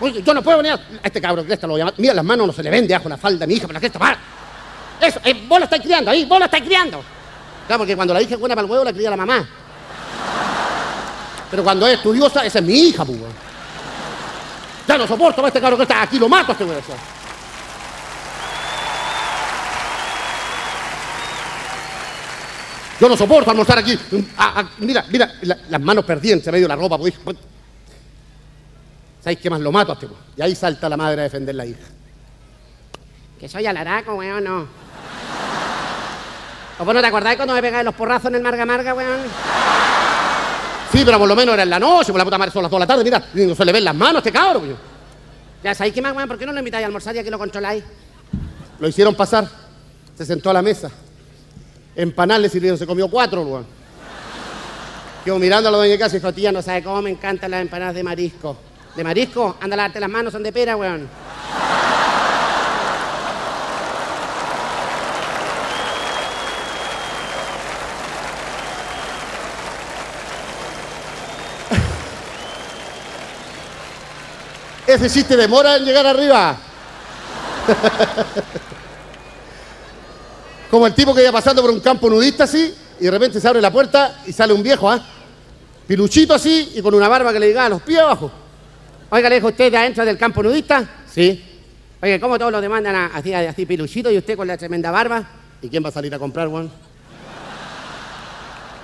Oye, 0.00 0.22
yo 0.22 0.32
no 0.34 0.42
puedo 0.42 0.58
venir 0.58 0.72
a, 0.72 0.74
a 0.76 1.06
este 1.06 1.20
cabrón 1.20 1.44
cresta, 1.46 1.66
lo 1.66 1.72
voy 1.74 1.80
a 1.80 1.84
llamar. 1.84 1.94
Mira, 1.98 2.14
las 2.14 2.24
manos 2.24 2.46
no 2.46 2.52
se 2.52 2.62
le 2.62 2.70
ven 2.70 2.86
debajo 2.86 3.04
de 3.04 3.10
la 3.10 3.16
falda 3.16 3.38
de 3.40 3.46
mi 3.46 3.54
hija 3.54 3.66
por 3.66 3.74
la 3.74 3.80
cresta 3.80 3.98
madre. 3.98 4.18
Eso, 5.00 5.20
eh, 5.24 5.44
vos 5.48 5.58
la 5.58 5.64
estáis 5.64 5.82
criando 5.82 6.10
ahí, 6.10 6.24
vos 6.26 6.38
la 6.38 6.44
estáis 6.44 6.64
criando. 6.64 7.02
Porque 7.78 7.96
cuando 7.96 8.14
la 8.14 8.22
hija 8.22 8.34
es 8.34 8.40
buena 8.40 8.54
para 8.54 8.64
el 8.66 8.70
huevo, 8.70 8.84
la 8.84 8.92
cría 8.92 9.10
la 9.10 9.16
mamá. 9.16 9.46
Pero 11.50 11.64
cuando 11.64 11.86
es 11.86 11.94
estudiosa, 11.96 12.44
esa 12.44 12.58
es 12.60 12.64
mi 12.64 12.74
hija, 12.88 13.04
pues. 13.04 13.18
Ya 14.86 14.96
no 14.98 15.06
soporto 15.06 15.44
a 15.44 15.48
este 15.48 15.60
cabrón 15.60 15.78
cresta, 15.78 16.02
aquí 16.02 16.18
lo 16.18 16.28
mato 16.28 16.50
a 16.50 16.52
este 16.52 16.64
weón. 16.64 16.80
Yo 23.00 23.08
no 23.08 23.16
soporto 23.16 23.50
almorzar 23.50 23.78
aquí. 23.78 23.98
Ah, 24.36 24.52
ah, 24.56 24.70
mira, 24.78 25.04
mira, 25.10 25.32
la- 25.42 25.58
las 25.70 25.80
manos 25.80 26.04
perdidas 26.04 26.36
entre 26.38 26.52
medio 26.52 26.64
de 26.64 26.68
la 26.68 26.76
ropa. 26.76 26.98
Pues, 26.98 27.14
pues. 27.24 27.36
¿Sabéis 29.22 29.38
qué 29.40 29.48
más 29.48 29.60
lo 29.60 29.72
mato 29.72 29.92
a 29.92 29.94
este? 29.94 30.06
weón? 30.06 30.18
Y 30.36 30.42
ahí 30.42 30.54
salta 30.54 30.88
la 30.88 30.96
madre 30.98 31.20
a 31.22 31.24
defender 31.24 31.54
la 31.54 31.64
hija. 31.64 31.80
Que 33.38 33.48
soy 33.48 33.64
alaraco, 33.66 34.14
weón, 34.16 34.44
no. 34.44 34.66
¿O 36.80 36.84
vos 36.84 36.94
no 36.94 37.00
te 37.02 37.06
acordáis 37.06 37.36
cuando 37.36 37.52
me 37.52 37.60
pegáis 37.60 37.84
los 37.84 37.94
porrazos 37.94 38.28
en 38.30 38.36
el 38.36 38.42
Marga 38.42 38.64
Marga, 38.64 38.94
weón? 38.94 39.20
Sí, 40.90 41.02
pero 41.04 41.18
por 41.18 41.28
lo 41.28 41.36
menos 41.36 41.52
era 41.52 41.62
en 41.62 41.70
la 41.70 41.78
noche, 41.78 42.10
por 42.10 42.18
la 42.18 42.24
puta 42.24 42.38
madre 42.38 42.52
son 42.52 42.62
las 42.62 42.70
2 42.70 42.78
de 42.78 42.80
la 42.80 42.86
tarde, 42.86 43.04
mira, 43.04 43.22
no 43.34 43.54
se 43.54 43.64
le 43.66 43.72
ven 43.72 43.84
las 43.84 43.94
manos 43.94 44.16
a 44.16 44.18
este 44.20 44.32
cabrón, 44.32 44.62
weón. 44.62 44.76
Ya 45.62 45.74
sabéis 45.74 45.94
qué 45.94 46.00
más, 46.00 46.16
weón, 46.16 46.26
¿por 46.26 46.38
qué 46.38 46.46
no 46.46 46.52
lo 46.52 46.58
invitáis 46.58 46.84
a 46.84 46.86
almorzar 46.86 47.14
y 47.14 47.18
aquí 47.18 47.28
lo 47.28 47.38
controláis? 47.38 47.84
Lo 48.78 48.88
hicieron 48.88 49.14
pasar, 49.14 49.46
se 50.16 50.24
sentó 50.24 50.48
a 50.48 50.54
la 50.54 50.62
mesa. 50.62 50.90
Empanadas 51.94 52.40
le 52.40 52.48
sirvieron, 52.48 52.78
se 52.78 52.86
comió 52.86 53.08
cuatro, 53.08 53.42
weón. 53.42 53.66
Quedó 55.22 55.38
mirando 55.38 55.68
a 55.68 55.72
la 55.72 55.76
doña 55.76 55.90
de 55.90 55.98
casa 55.98 56.16
y 56.16 56.18
dijo, 56.18 56.32
tía, 56.32 56.50
no 56.50 56.62
sabe 56.62 56.82
cómo 56.82 57.02
me 57.02 57.10
encantan 57.10 57.50
las 57.50 57.60
empanadas 57.60 57.94
de 57.94 58.02
marisco. 58.02 58.56
¿De 58.96 59.04
marisco? 59.04 59.58
Anda 59.60 59.74
a 59.74 59.76
lavarte 59.76 60.00
las 60.00 60.08
manos, 60.08 60.32
son 60.32 60.42
de 60.42 60.50
pera, 60.50 60.76
weón. 60.76 61.06
Ese 74.90 75.08
chiste 75.08 75.36
demora 75.36 75.76
en 75.76 75.84
llegar 75.84 76.04
arriba. 76.04 76.56
Como 80.68 80.84
el 80.86 80.94
tipo 80.94 81.14
que 81.14 81.22
iba 81.22 81.30
pasando 81.30 81.62
por 81.62 81.70
un 81.70 81.78
campo 81.78 82.10
nudista 82.10 82.42
así, 82.44 82.74
y 82.98 83.04
de 83.04 83.10
repente 83.12 83.40
se 83.40 83.46
abre 83.46 83.60
la 83.60 83.70
puerta 83.70 84.22
y 84.26 84.32
sale 84.32 84.52
un 84.52 84.64
viejo, 84.64 84.90
¿ah? 84.90 85.00
Piluchito 85.86 86.34
así 86.34 86.72
y 86.74 86.82
con 86.82 86.92
una 86.94 87.06
barba 87.08 87.32
que 87.32 87.38
le 87.38 87.46
llegaba 87.48 87.66
a 87.66 87.68
los 87.70 87.82
pies 87.82 88.00
abajo. 88.00 88.32
Oiga, 89.10 89.28
le 89.28 89.36
dijo 89.36 89.46
usted 89.48 89.70
de 89.70 89.78
adentro 89.78 90.04
del 90.04 90.18
campo 90.18 90.42
nudista. 90.42 90.84
Sí. 91.12 91.44
Oye, 92.02 92.18
¿cómo 92.18 92.36
todos 92.36 92.50
lo 92.50 92.60
demandan 92.60 92.94
a- 92.96 93.06
así, 93.14 93.32
así 93.32 93.66
piluchito 93.66 94.10
y 94.10 94.18
usted 94.18 94.36
con 94.36 94.48
la 94.48 94.56
tremenda 94.56 94.90
barba? 94.90 95.22
¿Y 95.62 95.68
quién 95.68 95.84
va 95.84 95.90
a 95.90 95.92
salir 95.92 96.12
a 96.14 96.18
comprar, 96.18 96.48
Juan? 96.48 96.68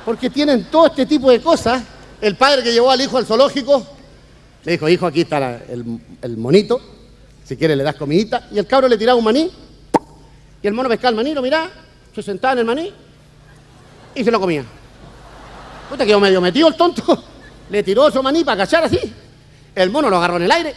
Porque 0.05 0.31
tienen 0.31 0.67
todo 0.71 0.87
este 0.87 1.05
tipo 1.07 1.31
de 1.33 1.41
cosas. 1.41 1.83
El 2.21 2.37
padre 2.37 2.63
que 2.63 2.73
llevó 2.73 2.93
al 2.93 3.01
hijo 3.01 3.19
al 3.19 3.27
zoológico 3.27 3.96
le 4.67 4.73
dijo, 4.73 4.89
hijo, 4.89 5.07
aquí 5.07 5.21
está 5.21 5.63
el, 5.69 6.01
el 6.21 6.37
monito. 6.37 6.81
Si 7.45 7.57
quiere 7.57 7.77
le 7.77 7.85
das 7.85 7.95
comidita. 7.95 8.49
Y 8.51 8.59
el 8.59 8.67
cabro 8.67 8.89
le 8.89 8.99
tiraba 8.99 9.17
un 9.17 9.25
maní. 9.25 9.49
Y 10.61 10.67
el 10.67 10.75
mono 10.75 10.89
pescaba 10.89 11.11
el 11.11 11.15
maní, 11.15 11.35
lo 11.35 11.41
miraba, 11.41 11.71
se 12.13 12.21
sentaba 12.21 12.55
en 12.55 12.59
el 12.59 12.65
maní 12.65 12.93
y 14.13 14.25
se 14.25 14.31
lo 14.33 14.41
comía. 14.41 14.65
Puta, 15.89 16.05
quedó 16.05 16.19
medio 16.19 16.41
metido 16.41 16.67
el 16.67 16.75
tonto. 16.75 17.03
Le 17.71 17.83
tiró 17.85 18.11
su 18.11 18.21
maní 18.23 18.43
para 18.43 18.59
cachar 18.59 18.83
así. 18.85 18.99
El 19.73 19.91
mono 19.91 20.11
lo 20.11 20.17
agarró 20.17 20.37
en 20.37 20.43
el 20.43 20.51
aire. 20.51 20.75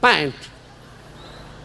Pa' 0.00 0.16
dentro. 0.16 0.40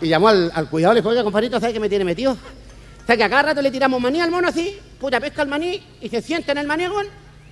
Y 0.02 0.08
llamó 0.08 0.30
al, 0.30 0.52
al 0.54 0.70
cuidador 0.70 0.96
le 0.96 1.02
dijo, 1.02 1.10
oiga, 1.10 1.24
compadrito, 1.24 1.60
¿sabe 1.60 1.74
qué 1.74 1.80
me 1.80 1.90
tiene 1.90 2.06
metido? 2.06 2.32
O 2.32 3.06
sea 3.06 3.18
que 3.18 3.24
a 3.24 3.28
rato 3.28 3.62
le 3.62 3.72
tiramos 3.72 4.00
maní 4.00 4.22
al 4.22 4.32
mono 4.32 4.48
así, 4.48 4.78
puta 5.00 5.20
pesca 5.20 5.42
el 5.42 5.50
maní 5.50 5.82
y 6.00 6.08
se 6.08 6.22
sienta 6.22 6.54
en 6.54 6.60
el 6.60 6.68
maní, 6.68 6.88
weón, 6.88 7.08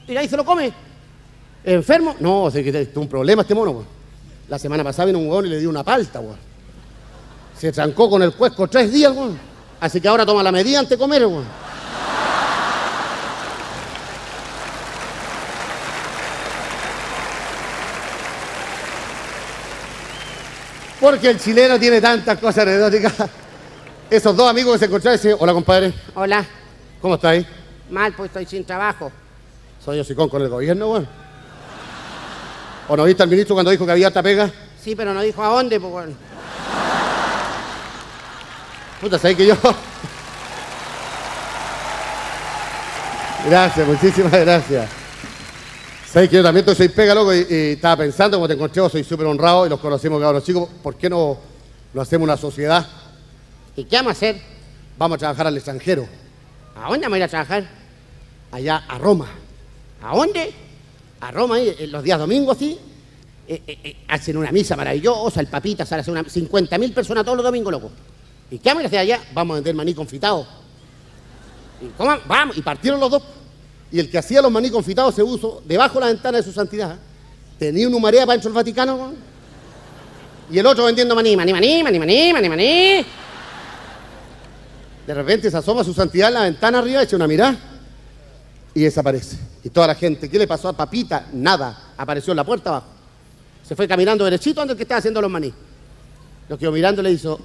y 0.07 0.27
se 0.27 0.38
lo 0.38 0.45
come. 0.45 0.71
¿Enfermo? 1.63 2.15
No, 2.20 2.44
o 2.44 2.51
sea, 2.51 2.63
que 2.63 2.89
un 2.96 3.08
problema 3.08 3.44
este 3.44 3.53
mono, 3.53 3.72
weón. 3.72 3.86
La 4.50 4.58
semana 4.58 4.84
pasada 4.84 5.08
vino 5.08 5.20
un 5.20 5.30
weón 5.30 5.46
y 5.46 5.50
le 5.50 5.60
dio 5.60 5.70
una 5.70 5.84
palta, 5.84 6.20
weón. 6.20 6.38
Se 7.58 7.72
trancó 7.72 8.10
con 8.10 8.22
el 8.24 8.34
cuesco 8.34 8.68
tres 8.68 8.91
días, 8.91 9.15
weón. 9.15 9.38
Así 9.80 10.01
que 10.01 10.08
ahora 10.08 10.25
toma 10.25 10.44
la 10.44 10.51
medida 10.51 10.80
antes 10.80 10.91
de 10.91 10.98
comer, 10.98 11.25
weón. 11.25 11.46
Porque 21.00 21.32
el 21.32 21.39
chileno 21.39 21.80
tiene 21.80 22.00
tantas 22.00 22.38
cosas 22.38 22.60
anecdóticas. 22.60 23.13
Esos 24.10 24.36
dos 24.36 24.50
amigos 24.50 24.74
que 24.74 24.80
se 24.80 24.86
encontraron 24.86 25.18
dicen, 25.18 25.36
hola 25.39 25.53
compadre, 25.53 25.94
Hola, 26.15 26.46
¿cómo 27.01 27.15
estáis? 27.15 27.46
mal, 27.89 28.13
pues 28.13 28.27
estoy 28.30 28.46
sin 28.46 28.63
trabajo. 28.65 29.12
Soy 29.84 30.00
hocicón 30.00 30.30
con 30.30 30.41
el 30.41 30.50
gobierno, 30.50 30.91
weón. 30.91 31.21
¿O 32.91 32.98
no 32.98 33.05
viste 33.05 33.24
al 33.24 33.29
ministro 33.29 33.55
cuando 33.55 33.71
dijo 33.71 33.86
que 33.86 33.93
había 33.93 34.07
harta 34.07 34.21
pega? 34.21 34.51
Sí, 34.83 34.98
pero 34.98 35.13
no 35.13 35.21
dijo 35.21 35.41
a 35.41 35.48
dónde, 35.48 35.79
pues, 35.79 35.93
weón. 35.93 36.17
Puta, 39.00 39.17
¿sabes 39.17 39.38
que 39.38 39.45
yo? 39.45 39.55
Gracias, 43.48 43.88
muchísimas 43.88 44.33
gracias. 44.33 44.89
¿Sabes 46.12 46.29
que 46.29 46.36
yo 46.36 46.43
también 46.43 46.65
soy 46.75 46.89
pega, 46.89 47.15
loco? 47.15 47.33
Y, 47.33 47.48
y 47.50 47.55
estaba 47.75 47.95
pensando, 47.95 48.36
como 48.36 48.50
te 48.50 48.55
encontré, 48.55 48.89
soy 48.89 49.05
súper 49.05 49.25
honrado 49.25 49.65
y 49.65 49.69
los 49.69 49.79
conocemos, 49.79 50.19
cabros 50.19 50.43
chicos. 50.43 50.67
¿Por 50.83 50.95
qué 50.98 51.10
no 51.10 51.38
lo 51.93 52.01
hacemos 52.01 52.25
una 52.25 52.36
sociedad? 52.36 52.86
¿Y 53.77 53.86
qué 53.86 53.95
vamos 53.95 54.10
a 54.10 54.12
hacer? 54.17 54.41
Vamos 54.98 55.15
a 55.15 55.19
trabajar 55.19 55.48
al 55.48 55.55
extranjero, 55.55 56.10
¿A 56.75 56.89
dónde 56.89 57.05
vamos 57.05 57.15
a 57.15 57.17
ir 57.19 57.24
a 57.24 57.27
trabajar? 57.29 57.63
allá 58.51 58.83
a 58.86 58.98
Roma. 58.98 59.27
¿A 60.03 60.13
dónde? 60.13 60.53
A 61.22 61.30
Roma, 61.32 61.56
ahí, 61.56 61.75
en 61.78 61.92
los 61.92 62.04
días 62.04 62.18
domingos, 62.18 62.58
sí. 62.58 62.78
eh, 63.48 63.62
eh, 63.68 63.78
eh, 63.84 63.96
hacen 64.08 64.38
una 64.38 64.51
misa 64.51 64.75
maravillosa, 64.75 65.40
el 65.40 65.48
papita 65.48 65.86
sale 65.86 66.00
a 66.00 66.01
hacer 66.01 66.12
una... 66.12 66.24
50.000 66.24 66.94
personas 66.94 67.24
todos 67.24 67.38
los 67.38 67.46
domingos, 67.46 67.72
loco. 67.72 67.92
¿Y 68.50 68.58
qué 68.58 68.70
vamos 68.70 68.84
a 68.84 68.88
hacer 68.88 69.00
allá? 69.00 69.20
Vamos 69.34 69.54
a 69.54 69.56
vender 69.56 69.75
maní 69.75 69.94
confitado. 69.94 70.48
¿Y 71.80 71.90
cómo? 71.96 72.18
Vamos. 72.25 72.58
Y 72.58 72.62
partieron 72.62 73.00
los 73.00 73.12
dos. 73.12 73.24
Y 73.92 74.00
el 74.00 74.10
que 74.10 74.18
hacía 74.18 74.42
los 74.42 74.51
maní 74.51 74.72
confitados 74.72 75.13
se 75.13 75.24
puso 75.24 75.62
debajo 75.66 75.96
de 75.96 76.00
la 76.01 76.08
ventana 76.08 76.38
de 76.40 76.44
su 76.44 76.51
santidad. 76.51 76.98
Tenía 77.60 77.88
una 77.88 78.00
marea 78.00 78.25
para 78.25 78.34
dentro 78.34 78.50
del 78.50 78.56
Vaticano. 78.56 79.13
Y 80.51 80.58
el 80.58 80.66
otro 80.66 80.86
vendiendo 80.86 81.16
maní, 81.16 81.38
maní, 81.38 81.54
maní, 81.54 81.84
maní, 81.84 82.00
maní, 82.00 82.34
maní, 82.34 82.50
maní. 82.50 83.06
De 85.06 85.13
repente 85.13 85.51
se 85.51 85.58
asoma 85.58 85.84
su 85.84 85.94
santidad 85.94 86.30
en 86.30 86.34
la 86.34 86.42
ventana 86.42 86.80
arriba, 86.80 87.04
echa 87.04 87.16
una 87.16 87.28
mirada 87.28 87.71
y 88.74 88.82
desaparece. 88.82 89.38
Y 89.63 89.70
toda 89.70 89.88
la 89.88 89.96
gente, 89.96 90.30
¿qué 90.30 90.40
le 90.40 90.48
pasó 90.48 90.70
a 90.70 90.74
Papita? 90.74 91.28
Nada. 91.34 91.94
Apareció 91.98 92.32
en 92.32 92.38
la 92.38 92.44
puerta 92.44 92.70
abajo. 92.70 92.88
Se 93.68 93.75
fue 93.75 93.88
caminando 93.88 94.25
derechito 94.25 94.62
el 94.63 94.75
que 94.75 94.84
estaba 94.84 95.00
haciendo 95.00 95.22
los 95.22 95.32
maní. 95.32 95.54
Lo 96.50 96.58
quedó 96.58 96.72
mirando 96.72 97.01
le 97.01 97.12
hizo. 97.12 97.40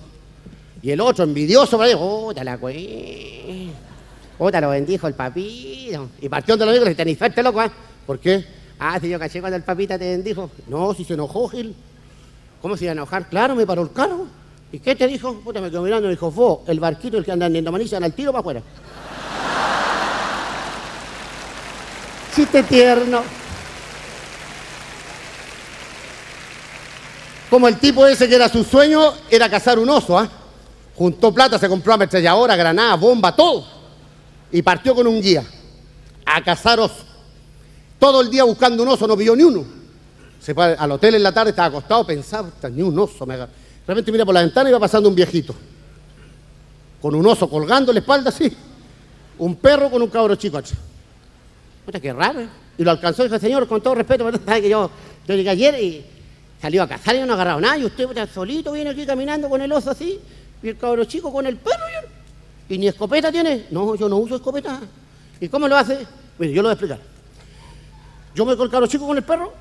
Y 0.83 0.91
el 0.91 1.01
otro, 1.01 1.25
envidioso, 1.25 1.79
para 1.79 1.97
¡Puta 1.97 2.45
la 2.45 2.59
cue! 2.59 3.71
¡Puta 4.39 4.61
lo 4.61 4.71
bendijo 4.71 5.07
el 5.07 5.15
papito! 5.15 6.11
Y 6.21 6.29
partió 6.29 6.57
de 6.57 6.65
los 6.65 6.75
amigos 6.75 6.91
y 6.91 6.95
tenéis 6.95 7.19
suerte, 7.19 7.43
loco, 7.43 7.63
¿eh? 7.63 7.71
¿Por 8.07 8.19
qué? 8.19 8.45
Ah, 8.79 8.99
si 9.01 9.09
yo 9.09 9.19
caché 9.19 9.41
cuando 9.41 9.57
el 9.57 9.63
papita 9.63 9.99
te 9.99 10.11
bendijo. 10.11 10.51
No, 10.69 10.93
si 10.95 11.05
se 11.05 11.15
enojó, 11.15 11.49
Gil. 11.49 11.75
¿Cómo 12.61 12.77
se 12.77 12.85
iba 12.85 12.91
a 12.91 12.93
enojar? 12.93 13.29
Claro, 13.29 13.55
me 13.55 13.67
paró 13.67 13.83
el 13.83 13.93
carro. 13.93 14.27
¿Y 14.73 14.79
qué 14.81 14.95
te 14.95 15.07
dijo? 15.07 15.35
Puta, 15.41 15.61
me 15.61 15.71
quedó 15.71 15.83
mirando 15.83 16.09
y 16.09 16.11
dijo, 16.11 16.31
vos, 16.31 16.61
el 16.67 16.81
barquito, 16.81 17.17
el 17.17 17.25
que 17.25 17.33
anda 17.33 17.47
vendiendo 17.47 17.73
maní, 17.73 17.87
se 17.87 17.97
al 17.97 18.13
tiro 18.13 18.33
para 18.33 18.41
afuera. 18.41 18.63
Chiste 22.37 22.63
tierno. 22.65 23.23
Como 27.49 27.67
el 27.67 27.79
tipo 27.79 28.07
ese 28.07 28.29
que 28.29 28.35
era 28.35 28.51
su 28.51 28.63
sueño, 28.63 29.15
era 29.31 29.49
cazar 29.49 29.79
un 29.79 29.89
oso, 29.89 30.19
¿ah? 30.19 30.29
Juntó 30.97 31.33
plata, 31.33 31.59
se 31.59 31.67
compró 31.67 31.95
ametralladora, 31.95 32.55
granada, 32.55 32.95
bomba, 32.97 33.35
todo. 33.35 33.65
Y 34.53 34.61
partió 34.61 34.95
con 34.95 35.07
un 35.07 35.23
guía 35.23 35.45
a 36.27 36.45
cazar 36.45 36.79
oso. 36.79 37.07
Todo 37.99 38.21
el 38.21 38.29
día 38.29 38.45
buscando 38.45 38.83
un 38.83 38.91
oso, 38.91 39.07
no 39.07 39.17
vio 39.17 39.35
ni 39.35 39.43
uno. 39.43 39.65
Se 40.39 40.53
fue 40.53 40.77
al 40.79 40.93
hotel 40.93 41.15
en 41.15 41.23
la 41.23 41.33
tarde, 41.33 41.51
estaba 41.51 41.69
acostado, 41.69 42.07
pensaba, 42.07 42.51
"Puta, 42.51 42.69
ni 42.69 42.83
un 42.83 42.99
oso. 42.99 43.25
Me 43.25 43.33
agarra". 43.33 43.51
De 43.51 43.95
repente 43.95 44.13
mira 44.13 44.27
por 44.27 44.35
la 44.35 44.43
ventana 44.43 44.69
y 44.69 44.73
va 44.75 44.81
pasando 44.81 45.09
un 45.09 45.15
viejito. 45.15 45.55
Con 47.01 47.15
un 47.15 47.27
oso 47.27 47.49
colgando 47.49 47.95
la 47.95 48.01
espalda 48.01 48.29
así. 48.29 48.55
Un 49.39 49.57
perro 49.57 49.91
con 49.91 50.03
un 50.03 50.09
cabro 50.09 50.35
chico. 50.35 50.59
así. 50.59 50.75
Puta, 51.87 52.01
qué 52.01 52.13
raro. 52.13 52.41
¿eh? 52.41 52.49
Y 52.79 52.85
lo 52.85 52.91
alcanzó 52.91 53.25
y 53.25 53.39
señor, 53.39 53.67
con 53.69 53.81
todo 53.81 53.95
respeto, 53.95 54.25
¿verdad? 54.25 54.41
Sabe 54.47 54.63
que 54.63 54.69
yo, 54.69 54.91
yo 55.27 55.35
llegué 55.35 55.51
ayer 55.51 55.83
y 55.83 56.05
salió 56.61 56.83
a 56.83 56.89
cazar 56.89 57.15
y 57.15 57.21
no 57.21 57.33
agarrado 57.33 57.61
nada. 57.61 57.79
Y 57.79 57.85
usted 57.85 58.07
puta, 58.07 58.27
solito 58.27 58.73
viene 58.73 58.91
aquí 58.91 59.07
caminando 59.07 59.49
con 59.49 59.63
el 59.63 59.73
oso 59.73 59.93
así. 59.93 60.21
Y 60.63 60.69
el 60.69 60.77
cabro 60.77 61.05
chico 61.05 61.33
con 61.33 61.47
el 61.47 61.57
perro. 61.57 61.85
¿y? 62.69 62.75
¿Y 62.75 62.79
ni 62.79 62.89
escopeta 62.89 63.31
tiene? 63.31 63.67
No, 63.71 63.95
yo 63.95 64.09
no 64.09 64.17
uso 64.17 64.37
escopeta. 64.37 64.81
¿Y 65.41 65.49
cómo 65.49 65.69
lo 65.69 65.77
hace? 65.77 66.05
Mire, 66.39 66.53
yo 66.53 66.63
lo 66.63 66.69
voy 66.69 66.71
a 66.71 66.75
explicar. 66.75 66.99
Yo 68.35 68.45
me 68.45 68.57
con 68.57 68.65
el 68.65 68.71
cabro 68.71 68.87
chico 68.87 69.07
con 69.07 69.17
el 69.17 69.23
perro 69.23 69.53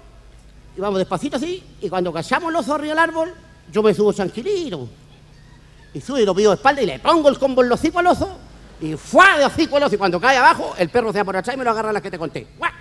y 0.75 0.81
vamos 0.81 0.97
despacito 0.97 1.37
así. 1.37 1.63
Y 1.79 1.89
cuando 1.89 2.11
cazamos 2.11 2.49
el 2.49 2.55
oso 2.55 2.73
arriba 2.73 2.95
del 2.95 2.99
árbol, 2.99 3.33
yo 3.71 3.83
me 3.83 3.93
subo 3.93 4.11
tranquilito. 4.11 4.89
Y 5.93 6.01
subo 6.01 6.17
y 6.17 6.25
lo 6.25 6.33
pido 6.33 6.51
de 6.51 6.55
espalda 6.55 6.81
y 6.81 6.85
le 6.87 6.99
pongo 6.99 7.29
el 7.29 7.37
combo 7.37 7.61
en 7.61 7.69
los 7.69 7.79
hocico 7.79 7.99
al 7.99 8.07
oso. 8.07 8.37
Y 8.81 8.95
fuá 8.95 9.37
de 9.37 9.45
hocico 9.45 9.77
al 9.77 9.83
oso. 9.83 9.95
Y 9.95 9.97
cuando 9.97 10.19
cae 10.19 10.37
abajo, 10.37 10.73
el 10.77 10.89
perro 10.89 11.11
se 11.13 11.19
atrás 11.19 11.51
y 11.53 11.57
me 11.57 11.63
lo 11.63 11.71
agarra 11.71 11.93
las 11.93 12.01
que 12.01 12.11
te 12.11 12.17
conté. 12.17 12.47
¡Guau! 12.57 12.71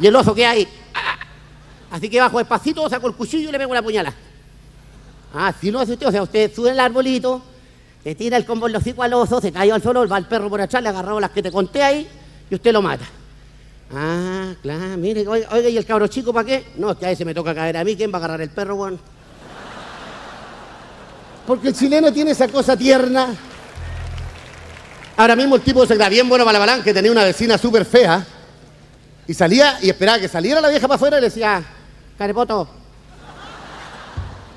Y 0.00 0.06
el 0.06 0.16
oso 0.16 0.34
que 0.34 0.46
hay. 0.46 0.68
¡ah! 0.94 1.16
Así 1.90 2.08
que 2.08 2.20
bajo 2.20 2.38
despacito, 2.38 2.88
saco 2.88 3.06
el 3.06 3.14
cuchillo 3.14 3.48
y 3.48 3.52
le 3.52 3.58
pego 3.58 3.74
la 3.74 3.82
puñala. 3.82 4.12
Ah, 5.34 5.48
así 5.48 5.70
lo 5.70 5.80
hace 5.80 5.92
usted. 5.92 6.06
O 6.06 6.12
sea, 6.12 6.22
usted 6.22 6.52
sube 6.54 6.70
el 6.70 6.80
arbolito, 6.80 7.42
le 8.04 8.14
tira 8.14 8.36
el 8.36 8.44
combo 8.44 8.66
en 8.66 8.72
los 8.72 8.82
hocico 8.82 9.02
al 9.02 9.12
oso, 9.14 9.40
se 9.40 9.52
cayó 9.52 9.74
al 9.74 9.82
suelo, 9.82 10.06
va 10.06 10.18
el 10.18 10.26
perro 10.26 10.50
por 10.50 10.60
atrás, 10.60 10.82
le 10.82 10.88
agarró 10.88 11.18
las 11.20 11.30
que 11.30 11.42
te 11.42 11.50
conté 11.50 11.82
ahí 11.82 12.08
y 12.50 12.54
usted 12.54 12.72
lo 12.72 12.82
mata. 12.82 13.04
Ah, 13.92 14.54
claro, 14.62 14.96
mire, 14.96 15.26
oiga, 15.26 15.48
oiga, 15.52 15.68
¿y 15.68 15.76
el 15.76 15.86
cabro 15.86 16.06
chico 16.08 16.32
para 16.32 16.46
qué? 16.46 16.72
No, 16.76 16.90
es 16.90 16.98
que 16.98 17.06
a 17.06 17.10
ese 17.10 17.24
me 17.24 17.34
toca 17.34 17.54
caer 17.54 17.76
a 17.76 17.84
mí, 17.84 17.96
¿quién 17.96 18.10
va 18.10 18.16
a 18.16 18.18
agarrar 18.18 18.40
el 18.40 18.50
perro, 18.50 18.74
weón? 18.76 18.98
Porque 21.46 21.68
el 21.68 21.74
chileno 21.74 22.12
tiene 22.12 22.30
esa 22.30 22.48
cosa 22.48 22.76
tierna. 22.76 23.34
Ahora 25.16 25.36
mismo 25.36 25.56
el 25.56 25.62
tipo 25.62 25.86
se 25.86 25.94
era 25.94 26.08
bien 26.08 26.28
bueno 26.28 26.44
para 26.44 26.54
la 26.54 26.58
balán, 26.58 26.82
que 26.82 26.92
tenía 26.92 27.12
una 27.12 27.24
vecina 27.24 27.56
súper 27.56 27.84
fea. 27.84 28.24
Y 29.26 29.34
salía 29.34 29.78
y 29.80 29.88
esperaba 29.88 30.18
que 30.18 30.28
saliera 30.28 30.60
la 30.60 30.68
vieja 30.68 30.86
para 30.86 30.96
afuera 30.96 31.18
y 31.18 31.20
le 31.20 31.28
decía, 31.28 31.62
carepoto. 32.18 32.68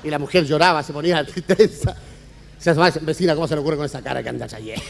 Y 0.02 0.10
la 0.10 0.18
mujer 0.18 0.44
lloraba, 0.44 0.82
se 0.82 0.92
ponía 0.92 1.24
tristeza. 1.26 1.94
Se 2.58 2.70
asomaba, 2.70 2.92
vecina, 3.02 3.34
¿cómo 3.34 3.46
se 3.46 3.54
le 3.54 3.60
ocurre 3.60 3.76
con 3.76 3.86
esa 3.86 4.02
cara 4.02 4.22
que 4.22 4.28
andas 4.28 4.52
ayer? 4.54 4.80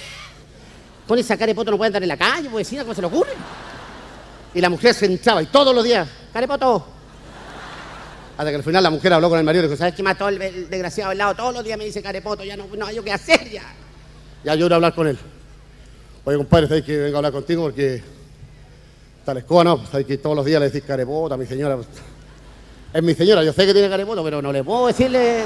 Con 1.07 1.19
esa 1.19 1.37
carepoto 1.37 1.71
no 1.71 1.77
puede 1.77 1.89
andar 1.89 2.03
en 2.03 2.09
la 2.09 2.17
calle, 2.17 2.49
pues, 2.51 2.67
vecina, 2.67 2.83
¿cómo 2.83 2.95
se 2.95 3.01
le 3.01 3.07
ocurre? 3.07 3.33
Y 4.55 4.61
la 4.61 4.71
mujer 4.71 4.95
se 4.95 5.07
entraba 5.07 5.43
y 5.43 5.47
todos 5.47 5.75
los 5.75 5.85
días, 5.85 6.09
carepoto. 6.33 6.87
Hasta 8.37 8.51
que 8.51 8.57
al 8.57 8.63
final 8.63 8.83
la 8.83 8.91
mujer 8.91 9.13
habló 9.13 9.29
con 9.29 9.39
el 9.39 9.45
marido 9.45 9.65
y 9.65 9.69
dijo, 9.69 9.77
¿sabes 9.77 9.95
qué 9.95 10.03
mató 10.03 10.29
el, 10.29 10.41
el 10.41 10.71
desgraciado 10.71 11.11
al 11.11 11.19
lado? 11.19 11.35
Todos 11.35 11.55
los 11.55 11.65
días 11.65 11.77
me 11.77 11.85
dice 11.85 12.03
carepoto, 12.03 12.45
ya 12.45 12.57
no, 12.57 12.67
no 12.77 12.87
hay 12.87 12.97
yo 12.97 13.05
qué 13.05 13.13
hacer 13.13 13.51
ya. 13.51 13.63
Ya 14.45 14.55
yo 14.55 14.71
a 14.71 14.75
hablar 14.77 14.95
con 14.95 15.09
él. 15.09 15.19
Oye, 16.29 16.37
compadre, 16.37 16.69
¿sabes 16.69 16.85
que 16.85 16.95
vengo 16.95 17.17
a 17.17 17.19
hablar 17.21 17.33
contigo? 17.33 17.63
Porque 17.63 18.03
la 19.25 19.39
escoba, 19.39 19.65
¿no? 19.65 19.87
Sabes 19.91 20.05
que 20.07 20.19
todos 20.19 20.37
los 20.37 20.45
días 20.45 20.61
le 20.61 20.69
decís 20.69 20.87
carepota 20.87 21.37
a 21.37 21.39
mi 21.39 21.47
señora. 21.47 21.79
Es 22.93 23.03
mi 23.03 23.15
señora, 23.15 23.43
yo 23.43 23.51
sé 23.55 23.65
que 23.65 23.73
tiene 23.73 23.89
carepoto, 23.89 24.23
pero 24.23 24.43
no 24.43 24.53
le 24.53 24.63
puedo 24.63 24.89
decirle... 24.89 25.45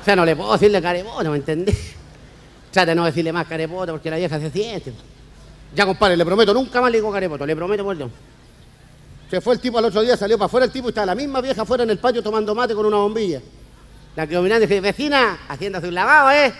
O 0.00 0.04
sea, 0.04 0.14
no 0.14 0.24
le 0.24 0.36
puedo 0.36 0.52
decirle 0.52 0.80
carepoto, 0.80 1.28
¿me 1.28 1.38
entendés? 1.38 1.76
Trata 2.70 2.92
de 2.92 2.94
no 2.94 3.04
decirle 3.04 3.32
más 3.32 3.48
carepoto 3.48 3.90
porque 3.94 4.08
la 4.10 4.18
vieja 4.18 4.38
se 4.38 4.48
siente. 4.48 4.92
Ya, 5.74 5.84
compadre, 5.86 6.16
le 6.16 6.24
prometo, 6.24 6.54
nunca 6.54 6.80
más 6.80 6.92
le 6.92 6.98
digo 6.98 7.10
carepoto, 7.10 7.44
le 7.44 7.56
prometo 7.56 7.82
por 7.82 7.96
Dios. 7.96 8.12
Se 9.28 9.40
fue 9.40 9.54
el 9.54 9.60
tipo 9.60 9.78
al 9.78 9.86
otro 9.86 10.02
día, 10.02 10.16
salió 10.16 10.38
para 10.38 10.46
afuera 10.46 10.66
el 10.66 10.70
tipo 10.70 10.86
y 10.86 10.90
estaba 10.90 11.06
la 11.06 11.16
misma 11.16 11.40
vieja 11.40 11.62
afuera 11.62 11.82
en 11.82 11.90
el 11.90 11.98
patio 11.98 12.22
tomando 12.22 12.54
mate 12.54 12.76
con 12.76 12.86
una 12.86 12.98
bombilla. 12.98 13.42
La 14.14 14.24
que 14.24 14.36
y 14.36 14.60
dice, 14.60 14.80
vecina, 14.80 15.36
haciéndose 15.48 15.88
un 15.88 15.94
lavado, 15.94 16.30
¿eh? 16.30 16.54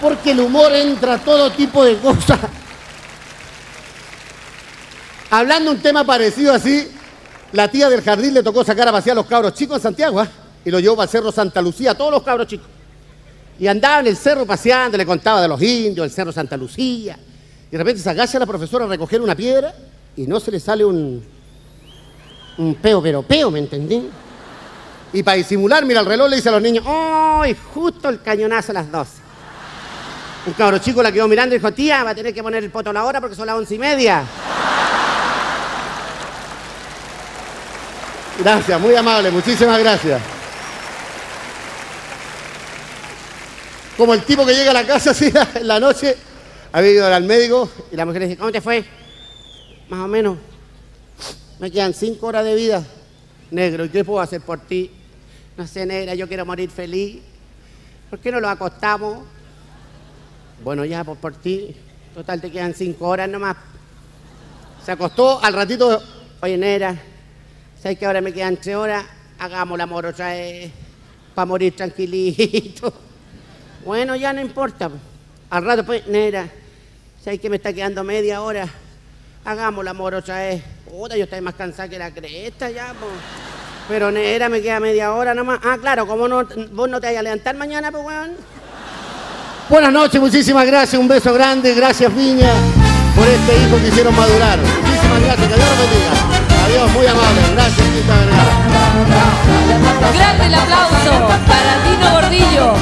Porque 0.00 0.30
el 0.30 0.40
humor 0.40 0.72
entra 0.72 1.14
a 1.14 1.18
todo 1.18 1.50
tipo 1.50 1.84
de 1.84 1.96
cosas. 1.96 2.38
Hablando 5.30 5.72
un 5.72 5.78
tema 5.78 6.04
parecido 6.04 6.54
así, 6.54 6.88
la 7.52 7.68
tía 7.68 7.88
del 7.88 8.02
jardín 8.02 8.34
le 8.34 8.42
tocó 8.42 8.64
sacar 8.64 8.88
a 8.88 8.92
pasear 8.92 9.12
a 9.12 9.20
los 9.20 9.26
cabros 9.26 9.54
chicos 9.54 9.76
en 9.76 9.82
Santiago, 9.82 10.20
¿ah? 10.20 10.28
Y 10.64 10.70
lo 10.70 10.80
llevó 10.80 11.02
el 11.02 11.08
Cerro 11.08 11.32
Santa 11.32 11.60
Lucía, 11.60 11.94
todos 11.94 12.10
los 12.10 12.22
cabros 12.22 12.46
chicos. 12.46 12.66
Y 13.58 13.66
andaba 13.66 14.00
en 14.00 14.06
el 14.06 14.16
cerro 14.16 14.46
paseando, 14.46 14.96
le 14.96 15.04
contaba 15.04 15.42
de 15.42 15.48
los 15.48 15.60
indios, 15.60 16.04
el 16.04 16.10
Cerro 16.12 16.32
Santa 16.32 16.56
Lucía. 16.56 17.18
Y 17.68 17.72
de 17.72 17.78
repente 17.78 18.00
se 18.00 18.08
agacha 18.08 18.38
la 18.38 18.46
profesora 18.46 18.84
a 18.84 18.88
recoger 18.88 19.20
una 19.20 19.34
piedra 19.34 19.74
y 20.16 20.26
no 20.26 20.40
se 20.40 20.50
le 20.50 20.60
sale 20.60 20.84
un, 20.84 21.22
peo, 22.80 23.02
pero 23.02 23.22
peo, 23.22 23.50
¿me 23.50 23.58
entendí? 23.58 24.08
Y 25.12 25.22
para 25.22 25.36
disimular, 25.36 25.84
mira 25.84 26.00
el 26.00 26.06
reloj, 26.06 26.28
le 26.28 26.36
dice 26.36 26.48
a 26.48 26.52
los 26.52 26.62
niños, 26.62 26.84
¡ay! 26.86 27.56
justo 27.74 28.08
el 28.08 28.22
cañonazo 28.22 28.72
a 28.72 28.74
las 28.74 28.90
12. 28.90 29.10
Un 30.48 30.54
cabro 30.54 30.78
chico 30.78 31.02
la 31.02 31.12
quedó 31.12 31.28
mirando 31.28 31.54
y 31.54 31.58
dijo, 31.58 31.70
tía, 31.74 32.02
va 32.02 32.10
a 32.10 32.14
tener 32.14 32.32
que 32.32 32.42
poner 32.42 32.64
el 32.64 32.70
poto 32.70 32.88
a 32.88 32.92
la 32.94 33.04
hora 33.04 33.20
porque 33.20 33.36
son 33.36 33.44
las 33.44 33.54
once 33.54 33.74
y 33.74 33.78
media. 33.78 34.24
Gracias, 38.38 38.80
muy 38.80 38.94
amable, 38.94 39.30
muchísimas 39.30 39.78
gracias. 39.78 40.22
Como 43.98 44.14
el 44.14 44.22
tipo 44.22 44.46
que 44.46 44.54
llega 44.54 44.70
a 44.70 44.74
la 44.74 44.86
casa 44.86 45.10
así 45.10 45.30
en 45.54 45.68
la 45.68 45.78
noche, 45.78 46.16
había 46.72 46.92
ido 46.92 47.06
al 47.06 47.24
médico 47.24 47.70
y 47.92 47.96
la 47.96 48.06
mujer 48.06 48.22
le 48.22 48.28
dice, 48.28 48.38
¿cómo 48.38 48.50
te 48.50 48.62
fue? 48.62 48.82
Más 49.90 50.00
o 50.00 50.08
menos. 50.08 50.38
Me 51.58 51.70
quedan 51.70 51.92
cinco 51.92 52.26
horas 52.28 52.46
de 52.46 52.54
vida. 52.54 52.82
Negro, 53.50 53.84
¿y 53.84 53.90
qué 53.90 54.02
puedo 54.02 54.20
hacer 54.20 54.40
por 54.40 54.60
ti? 54.60 54.90
No 55.58 55.66
sé, 55.66 55.84
negra, 55.84 56.14
yo 56.14 56.26
quiero 56.26 56.46
morir 56.46 56.70
feliz. 56.70 57.20
¿Por 58.08 58.18
qué 58.18 58.32
no 58.32 58.40
lo 58.40 58.48
acostamos? 58.48 59.36
Bueno, 60.62 60.84
ya, 60.84 61.04
pues 61.04 61.18
por 61.18 61.34
ti. 61.34 61.74
Total, 62.14 62.40
te 62.40 62.50
quedan 62.50 62.74
cinco 62.74 63.08
horas 63.08 63.28
nomás. 63.28 63.56
Se 64.84 64.92
acostó 64.92 65.42
al 65.42 65.52
ratito. 65.52 66.02
Oye, 66.40 66.56
negra, 66.56 66.96
¿sabes 67.80 67.98
que 67.98 68.06
ahora 68.06 68.20
me 68.20 68.32
quedan 68.32 68.56
tres 68.56 68.76
horas? 68.76 69.04
Hagamos 69.38 69.76
el 69.76 69.80
amor 69.82 70.06
otra 70.06 70.30
vez. 70.30 70.70
Para 71.34 71.46
morir 71.46 71.76
tranquilito. 71.76 72.92
Bueno, 73.84 74.16
ya 74.16 74.32
no 74.34 74.40
importa. 74.42 74.90
Al 75.48 75.64
rato, 75.64 75.86
pues, 75.86 76.06
negra, 76.08 76.46
¿sabes 77.24 77.40
que 77.40 77.48
me 77.48 77.56
está 77.56 77.72
quedando 77.72 78.04
media 78.04 78.42
hora? 78.42 78.68
Hagamos 79.44 79.80
el 79.82 79.88
amor 79.88 80.14
otra 80.14 80.40
vez. 80.40 80.62
Puta, 80.90 81.16
yo 81.16 81.24
estoy 81.24 81.40
más 81.40 81.54
cansada 81.54 81.88
que 81.88 81.98
la 81.98 82.12
cresta 82.12 82.70
ya, 82.70 82.92
pues. 82.98 83.12
Pero 83.88 84.10
negra, 84.10 84.50
me 84.50 84.60
queda 84.60 84.78
media 84.78 85.14
hora 85.14 85.32
nomás. 85.32 85.60
Ah, 85.62 85.78
claro, 85.80 86.06
como 86.06 86.28
no, 86.28 86.46
vos 86.72 86.90
no 86.90 87.00
te 87.00 87.06
vayas 87.06 87.20
a 87.20 87.22
levantar 87.22 87.56
mañana, 87.56 87.90
pues, 87.90 88.04
weón. 88.04 88.36
Buenas 89.68 89.92
noches, 89.92 90.18
muchísimas 90.18 90.66
gracias, 90.66 90.98
un 90.98 91.06
beso 91.06 91.30
grande, 91.34 91.74
gracias 91.74 92.14
Viña 92.14 92.48
por 93.14 93.28
este 93.28 93.62
hijo 93.62 93.76
que 93.76 93.88
hicieron 93.88 94.16
madurar. 94.16 94.58
Muchísimas 94.58 95.20
gracias, 95.20 95.48
que 95.48 95.54
Dios 95.56 95.68
los 95.68 95.78
bendiga. 95.78 96.10
Adiós, 96.64 96.90
muy 96.92 97.06
amable, 97.06 97.40
gracias 97.52 97.86
Vergara. 97.92 98.32
Grande 100.14 100.46
el 100.46 100.54
aplauso 100.54 101.28
para 101.46 101.70
Dino 101.84 102.10
Gordillo, 102.12 102.72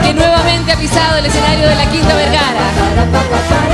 que 0.00 0.14
nuevamente 0.14 0.72
ha 0.72 0.76
pisado 0.76 1.16
el 1.16 1.26
escenario 1.26 1.68
de 1.68 1.74
la 1.74 1.90
Quinta 1.90 2.14
Vergara. 2.14 2.70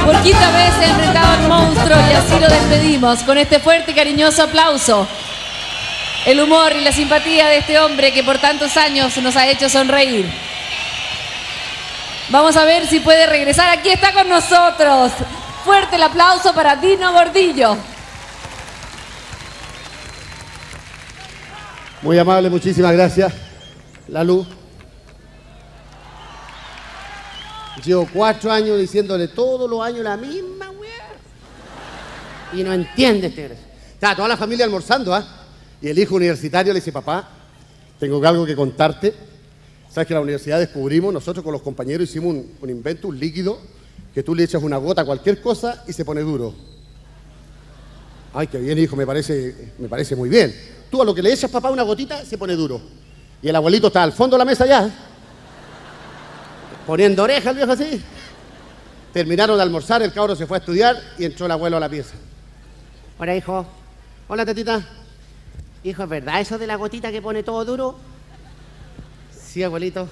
Por 0.07 0.17
quinta 0.23 0.51
vez 0.53 0.75
se 0.79 0.87
enfrentaba 0.87 1.35
al 1.35 1.49
monstruo 1.49 1.99
y 2.09 2.13
así 2.15 2.41
lo 2.41 2.49
despedimos 2.49 3.23
con 3.25 3.37
este 3.37 3.59
fuerte 3.59 3.91
y 3.91 3.95
cariñoso 3.95 4.43
aplauso. 4.43 5.07
El 6.25 6.41
humor 6.41 6.73
y 6.75 6.81
la 6.81 6.93
simpatía 6.93 7.49
de 7.49 7.59
este 7.59 7.79
hombre 7.79 8.11
que 8.15 8.25
por 8.25 8.39
tantos 8.39 8.79
años 8.79 9.15
nos 9.19 9.37
ha 9.37 9.47
hecho 9.49 9.69
sonreír. 9.69 10.54
Vamos 12.31 12.57
a 12.57 12.65
ver 12.65 12.87
si 12.87 13.01
puede 13.01 13.27
regresar. 13.27 13.79
Aquí 13.79 13.91
está 13.91 14.13
con 14.13 14.29
nosotros. 14.29 15.13
Fuerte 15.65 15.97
el 15.97 16.03
aplauso 16.03 16.55
para 16.55 16.77
Dino 16.77 17.13
Gordillo. 17.13 17.77
Muy 22.03 22.19
amable, 22.19 22.51
muchísimas 22.51 22.93
gracias. 22.93 23.33
La 24.09 24.25
luz. 24.25 24.47
Llevo 27.85 28.09
cuatro 28.13 28.51
años 28.51 28.79
diciéndole 28.79 29.29
todos 29.29 29.69
los 29.69 29.83
años 29.83 30.01
la 30.01 30.17
misma 30.17 30.71
weá. 30.71 30.93
Y 32.55 32.63
no 32.63 32.73
entiende 32.73 33.27
este. 33.27 33.59
Está 33.95 34.17
toda 34.17 34.29
la 34.29 34.37
familia 34.37 34.65
almorzando, 34.65 35.15
¿ah? 35.15 35.25
Y 35.81 35.89
el 35.89 35.99
hijo 35.99 36.15
universitario 36.15 36.73
le 36.73 36.81
dice, 36.81 36.93
papá, 36.93 37.29
tengo 37.99 38.27
algo 38.27 38.47
que 38.47 38.57
contarte. 38.57 39.34
Sabes 39.95 40.09
que 40.09 40.13
en 40.13 40.17
la 40.17 40.23
universidad 40.23 40.59
descubrimos, 40.59 41.15
nosotros 41.15 41.45
con 41.45 41.53
los 41.53 41.63
compañeros 41.63 42.09
hicimos 42.09 42.35
un, 42.61 42.69
invento, 42.69 43.07
un 43.07 43.17
líquido, 43.17 43.61
que 44.13 44.25
tú 44.25 44.35
le 44.35 44.43
echas 44.43 44.61
una 44.61 44.77
gota 44.77 45.03
a 45.03 45.05
cualquier 45.05 45.41
cosa 45.41 45.85
y 45.87 45.93
se 45.93 46.05
pone 46.05 46.23
duro. 46.23 46.53
Ay, 48.33 48.49
qué 48.49 48.59
bien, 48.59 48.77
hijo, 48.77 48.97
me 48.97 49.07
parece, 49.07 49.73
me 49.79 49.87
parece 49.87 50.17
muy 50.17 50.29
bien. 50.29 50.53
Tú 50.91 51.01
a 51.01 51.05
lo 51.05 51.15
que 51.15 51.23
le 51.23 51.33
echas, 51.33 51.49
papá, 51.49 51.71
una 51.71 51.85
gotita, 51.85 52.25
se 52.25 52.37
pone 52.37 52.57
duro. 52.57 52.81
Y 53.41 53.49
el 53.49 53.55
abuelito 53.55 53.87
está 53.87 54.03
al 54.03 54.11
fondo 54.11 54.35
de 54.35 54.39
la 54.39 54.45
mesa 54.45 54.67
ya, 54.67 54.91
poniendo 56.89 57.23
orejas 57.23 57.53
el 57.53 57.57
viejo 57.59 57.71
así. 57.71 58.03
Terminaron 59.13 59.57
de 59.57 59.63
almorzar, 59.63 60.03
el 60.03 60.13
cabro 60.13 60.35
se 60.35 60.49
fue 60.49 60.57
a 60.57 60.61
estudiar 60.61 61.01
y 61.19 61.25
entró 61.25 61.47
el 61.47 61.53
abuelo 61.53 61.77
a 61.77 61.81
la 61.81 61.89
pieza. 61.89 62.17
Hola, 63.17 63.37
hijo. 63.37 63.65
Hola, 64.27 64.45
tetita. 64.45 64.85
Hijo, 65.85 66.03
¿es 66.03 66.09
verdad 66.09 66.41
eso 66.41 66.59
de 66.59 66.67
la 66.67 66.75
gotita 66.75 67.13
que 67.13 67.23
pone 67.23 67.45
todo 67.45 67.65
duro? 67.65 68.14
Sí, 69.55 69.63
abuelito. 69.63 70.09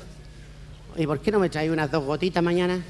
¿Y 0.95 1.05
por 1.05 1.19
qué 1.19 1.33
no 1.33 1.41
me 1.41 1.51
traes 1.51 1.69
unas 1.69 1.91
dos 1.91 2.05
gotitas 2.05 2.41
mañana? 2.41 2.81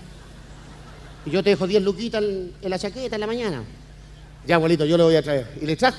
Y 1.25 1.31
yo 1.31 1.43
te 1.43 1.49
dejo 1.49 1.67
10 1.67 1.83
luquitas 1.83 2.23
en, 2.23 2.53
en 2.61 2.71
la 2.71 2.79
chaqueta 2.79 3.17
en 3.17 3.21
la 3.23 3.27
mañana. 3.27 3.65
Ya, 4.47 4.57
abuelito, 4.57 4.85
yo 4.85 4.99
le 4.99 5.05
voy 5.05 5.17
a 5.17 5.23
traer. 5.23 5.47
Y 5.63 5.65
le 5.65 5.77
traje. 5.77 5.99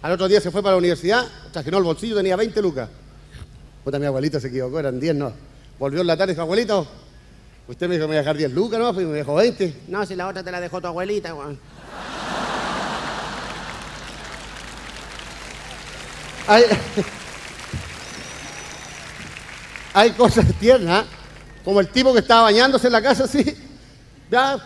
Al 0.00 0.12
otro 0.12 0.26
día 0.26 0.40
se 0.40 0.50
fue 0.50 0.62
para 0.62 0.72
la 0.72 0.78
universidad, 0.78 1.26
trajinó 1.52 1.76
el 1.76 1.84
bolsillo, 1.84 2.16
tenía 2.16 2.34
20 2.34 2.62
lucas. 2.62 2.88
Puta, 3.84 3.98
mi 3.98 4.06
abuelita 4.06 4.40
se 4.40 4.48
equivocó, 4.48 4.80
eran 4.80 4.98
10, 4.98 5.16
no. 5.16 5.34
Volvió 5.78 6.00
en 6.00 6.06
la 6.06 6.16
tarde 6.16 6.32
y 6.32 6.34
dijo, 6.34 6.40
abuelito, 6.40 6.86
usted 7.68 7.86
me 7.86 7.96
dijo 7.96 8.04
que 8.04 8.08
me 8.08 8.14
iba 8.14 8.20
a 8.20 8.22
dejar 8.22 8.38
10 8.38 8.52
lucas, 8.52 8.80
¿no? 8.80 8.94
Pues 8.94 9.06
me 9.06 9.18
dejó 9.18 9.34
20. 9.34 9.82
No, 9.88 10.06
si 10.06 10.16
la 10.16 10.28
otra 10.28 10.42
te 10.42 10.50
la 10.50 10.62
dejó 10.62 10.80
tu 10.80 10.86
abuelita. 10.86 11.36
Hay, 16.46 16.62
hay 19.94 20.10
cosas 20.10 20.44
tiernas, 20.60 21.06
como 21.64 21.80
el 21.80 21.88
tipo 21.88 22.12
que 22.12 22.18
estaba 22.18 22.42
bañándose 22.42 22.88
en 22.88 22.92
la 22.92 23.00
casa 23.00 23.24
así. 23.24 23.56
Ya, 24.30 24.58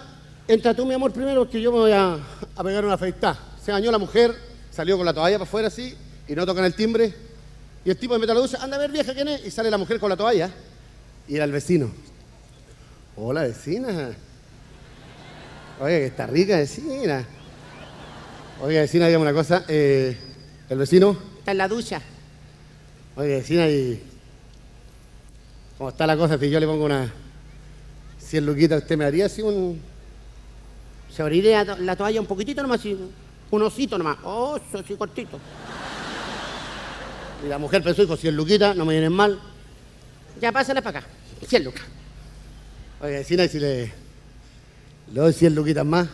entra 0.49 0.75
tú, 0.75 0.85
mi 0.87 0.95
amor, 0.95 1.13
primero, 1.13 1.43
porque 1.43 1.61
yo 1.61 1.71
me 1.71 1.79
voy 1.79 1.93
a, 1.93 2.19
a 2.57 2.65
pegar 2.65 2.85
una 2.85 2.95
afeitada. 2.95 3.39
Se 3.63 3.71
bañó 3.71 3.93
la 3.93 3.99
mujer, 3.99 4.35
salió 4.71 4.97
con 4.97 5.07
la 5.07 5.13
toalla 5.15 5.39
para 5.39 5.47
afuera 5.49 5.69
así, 5.69 5.95
y 6.27 6.35
no 6.35 6.45
tocan 6.47 6.65
el 6.65 6.75
timbre. 6.75 7.15
Y 7.85 7.91
el 7.91 7.97
tipo 7.97 8.15
me 8.15 8.21
mete 8.21 8.33
a 8.33 8.35
la 8.35 8.41
ducha, 8.41 8.59
anda 8.61 8.77
a 8.77 8.81
ver, 8.81 8.91
vieja, 8.91 9.15
¿quién 9.15 9.29
es? 9.29 9.47
Y 9.47 9.51
sale 9.51 9.71
la 9.71 9.79
mujer 9.79 10.01
con 10.01 10.09
la 10.11 10.17
toalla. 10.17 10.51
Y 11.29 11.37
era 11.37 11.45
el 11.45 11.53
vecino. 11.53 11.91
Hola, 13.17 13.43
vecina. 13.43 14.13
Oye, 15.81 15.99
que 16.01 16.07
está 16.07 16.27
rica 16.27 16.57
vecina. 16.57 17.25
Oiga, 18.61 18.81
vecina, 18.81 19.07
dígame 19.07 19.23
una 19.23 19.33
cosa. 19.33 19.65
eh, 19.69 20.17
el 20.69 20.79
vecino 20.79 21.17
está 21.39 21.53
en 21.53 21.59
la 21.59 21.69
ducha. 21.69 22.01
Oye, 23.17 23.29
vecina, 23.29 23.69
y. 23.69 24.03
¿Cómo 25.79 25.91
está 25.91 26.07
la 26.07 26.17
cosa? 26.17 26.37
Si 26.39 26.51
yo 26.51 26.59
le 26.61 26.67
pongo 26.67 26.85
una. 26.85 27.11
100 28.19 28.45
luquitas, 28.45 28.83
¿usted 28.83 28.97
me 28.99 29.05
haría 29.05 29.27
así 29.27 29.43
un. 29.43 29.81
Se 31.15 31.23
abriría 31.23 31.65
la 31.65 31.77
to- 31.77 31.83
la 31.83 31.97
toalla 31.97 32.21
un 32.21 32.27
poquitito 32.27 32.61
nomás, 32.63 32.81
así, 32.81 32.97
un 33.51 33.63
osito 33.63 33.97
nomás. 33.97 34.19
Oh, 34.25 34.57
eso 34.57 34.79
así 34.79 34.95
cortito. 34.97 35.39
Y 37.45 37.49
la 37.49 37.59
mujer 37.59 37.83
pensó, 37.83 38.03
dijo, 38.03 38.17
100 38.17 38.37
luquitas, 38.37 38.77
no 38.77 38.85
me 38.85 38.93
vienen 38.95 39.13
mal. 39.13 39.39
Ya, 40.41 40.53
pásala 40.53 40.83
para 40.83 40.99
acá. 41.01 41.09
100 41.47 41.65
lucas. 41.65 41.83
Oye, 43.01 43.13
vecina, 43.13 43.45
y 43.45 43.49
si 43.49 43.59
le. 43.61 43.85
Le 45.13 45.21
doy 45.21 45.33
100 45.33 45.55
luquitas 45.55 45.87
más, 45.87 46.07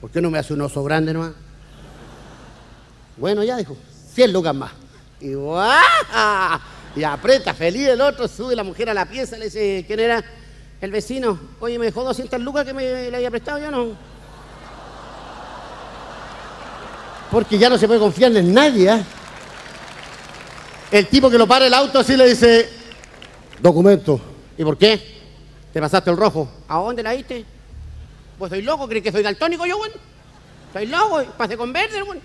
¿por 0.00 0.10
qué 0.10 0.20
no 0.20 0.28
me 0.30 0.38
hace 0.38 0.52
un 0.52 0.60
oso 0.62 0.82
grande 0.82 1.12
nomás? 1.12 1.32
Bueno, 3.16 3.44
ya 3.44 3.56
dijo, 3.56 3.76
100 4.14 4.32
lucas 4.32 4.54
más. 4.54 4.72
Y 5.20 5.34
¡guau! 5.34 6.60
Y 6.96 7.04
aprieta, 7.04 7.54
feliz 7.54 7.88
el 7.88 8.00
otro, 8.00 8.26
sube 8.28 8.56
la 8.56 8.64
mujer 8.64 8.90
a 8.90 8.94
la 8.94 9.06
pieza, 9.06 9.36
le 9.36 9.46
dice, 9.46 9.84
¿quién 9.86 10.00
era? 10.00 10.24
El 10.80 10.90
vecino. 10.90 11.38
Oye, 11.60 11.78
me 11.78 11.86
dejó 11.86 12.04
200 12.04 12.40
lucas 12.40 12.64
que 12.64 12.72
me 12.72 13.10
le 13.10 13.16
había 13.16 13.30
prestado, 13.30 13.58
yo 13.58 13.70
no. 13.70 13.88
Porque 17.30 17.58
ya 17.58 17.68
no 17.68 17.76
se 17.76 17.86
puede 17.86 18.00
confiar 18.00 18.34
en 18.36 18.54
nadie, 18.54 18.90
¿ah? 18.90 19.04
El 20.90 21.06
tipo 21.08 21.28
que 21.28 21.36
lo 21.36 21.46
para 21.46 21.66
el 21.66 21.74
auto 21.74 21.98
así 21.98 22.16
le 22.16 22.26
dice, 22.26 22.68
documento. 23.60 24.20
¿Y 24.56 24.64
por 24.64 24.78
qué? 24.78 25.00
¿Te 25.72 25.80
pasaste 25.80 26.10
el 26.10 26.16
rojo? 26.16 26.50
¿A 26.66 26.78
dónde 26.78 27.02
la 27.02 27.12
diste? 27.12 27.44
Pues 28.38 28.50
soy 28.50 28.62
loco, 28.62 28.88
¿crees 28.88 29.04
que 29.04 29.12
soy 29.12 29.22
daltónico 29.22 29.66
yo, 29.66 29.76
güey? 29.76 29.90
Soy 30.72 30.86
loco, 30.86 31.22
pasé 31.36 31.56
con 31.56 31.72
verde, 31.72 32.00
güey. 32.02 32.20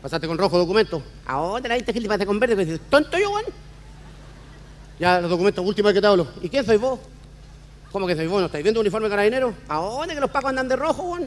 Pasaste 0.00 0.28
con 0.28 0.38
rojo 0.38 0.58
documento. 0.58 1.02
¿A 1.26 1.36
dónde 1.36 1.68
la 1.68 1.74
diste 1.74 1.92
te 1.92 2.00
pasé 2.02 2.24
con 2.24 2.38
verde? 2.38 2.78
Tonto 2.88 3.18
yo, 3.18 3.30
güey. 3.30 3.44
Ya, 5.00 5.18
los 5.18 5.30
documentos, 5.30 5.64
última 5.64 5.88
vez 5.88 5.94
que 5.94 6.00
te 6.02 6.06
hablo. 6.06 6.26
¿Y 6.42 6.50
quién 6.50 6.64
soy 6.64 6.76
vos? 6.76 7.00
¿Cómo 7.90 8.06
que 8.06 8.14
soy 8.14 8.26
vos? 8.26 8.40
¿No 8.40 8.46
estáis 8.46 8.62
viendo 8.62 8.80
un 8.80 8.84
uniforme 8.84 9.08
de 9.08 9.10
carabinero? 9.10 9.54
¿A 9.66 9.76
dónde 9.76 10.14
que 10.14 10.20
los 10.20 10.30
pacos 10.30 10.50
andan 10.50 10.68
de 10.68 10.76
rojo, 10.76 11.02
güey? 11.02 11.26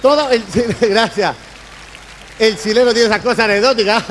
Todo 0.00 0.30
el 0.30 0.44
gracias. 0.80 1.34
El 2.38 2.56
chileno 2.56 2.92
tiene 2.92 3.08
esas 3.08 3.20
cosas 3.20 3.40
anecdóticas. 3.40 4.04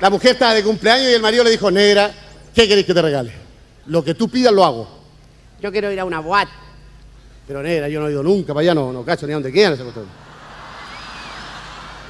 La 0.00 0.08
mujer 0.08 0.30
estaba 0.32 0.54
de 0.54 0.62
cumpleaños 0.62 1.10
y 1.10 1.14
el 1.14 1.20
marido 1.20 1.44
le 1.44 1.50
dijo, 1.50 1.70
negra, 1.70 2.10
¿qué 2.54 2.66
querés 2.66 2.86
que 2.86 2.94
te 2.94 3.02
regale? 3.02 3.34
Lo 3.86 4.02
que 4.02 4.14
tú 4.14 4.30
pidas 4.30 4.54
lo 4.54 4.64
hago. 4.64 4.88
Yo 5.60 5.70
quiero 5.70 5.92
ir 5.92 6.00
a 6.00 6.06
una 6.06 6.20
boate. 6.20 6.50
Pero 7.46 7.62
negra, 7.62 7.86
yo 7.90 8.00
no 8.00 8.08
he 8.08 8.12
ido 8.12 8.22
nunca 8.22 8.54
para 8.54 8.62
allá, 8.62 8.74
no, 8.74 8.94
no 8.94 9.04
cacho 9.04 9.26
ni 9.26 9.32
a 9.32 9.36
dónde 9.36 9.52
quieran 9.52 9.74
esa 9.74 9.82
cuestión. 9.82 10.06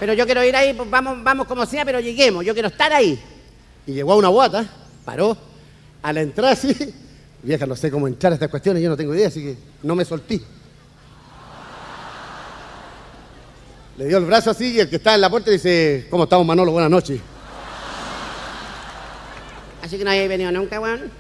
Pero 0.01 0.15
yo 0.15 0.25
quiero 0.25 0.43
ir 0.43 0.57
ahí, 0.57 0.73
pues 0.73 0.89
vamos, 0.89 1.23
vamos 1.23 1.47
como 1.47 1.67
sea, 1.67 1.85
pero 1.85 2.01
lleguemos. 2.01 2.43
Yo 2.43 2.55
quiero 2.55 2.69
estar 2.69 2.91
ahí. 2.91 3.23
Y 3.87 3.93
llegó 3.93 4.15
a 4.15 4.17
una 4.17 4.29
guata, 4.29 4.67
paró, 5.05 5.37
a 6.03 6.13
la 6.13 6.23
entrada 6.23 6.53
así. 6.55 6.75
Vieja, 7.43 7.67
no 7.67 7.77
sé 7.77 7.91
cómo 7.91 8.09
entrar 8.09 8.33
a 8.33 8.35
estas 8.35 8.49
cuestiones, 8.49 8.83
yo 8.83 8.89
no 8.89 8.97
tengo 8.97 9.15
idea, 9.15 9.29
así 9.29 9.43
que 9.43 9.57
no 9.83 9.95
me 9.95 10.07
solté. 10.07 10.41
Le 13.99 14.07
dio 14.07 14.17
el 14.17 14.25
brazo 14.25 14.51
así 14.51 14.73
y 14.73 14.81
el 14.81 14.89
que 14.89 14.97
está 14.97 15.15
en 15.15 15.21
la 15.21 15.29
puerta 15.29 15.51
dice, 15.51 16.07
¿cómo 16.09 16.25
estamos 16.25 16.47
Manolo? 16.47 16.73
Buenas 16.73 16.91
noches. 16.91 17.21
Así 19.83 19.99
que 19.99 20.05
no 20.05 20.11
habéis 20.11 20.29
venido 20.31 20.51
nunca, 20.51 20.81
weón. 20.81 21.11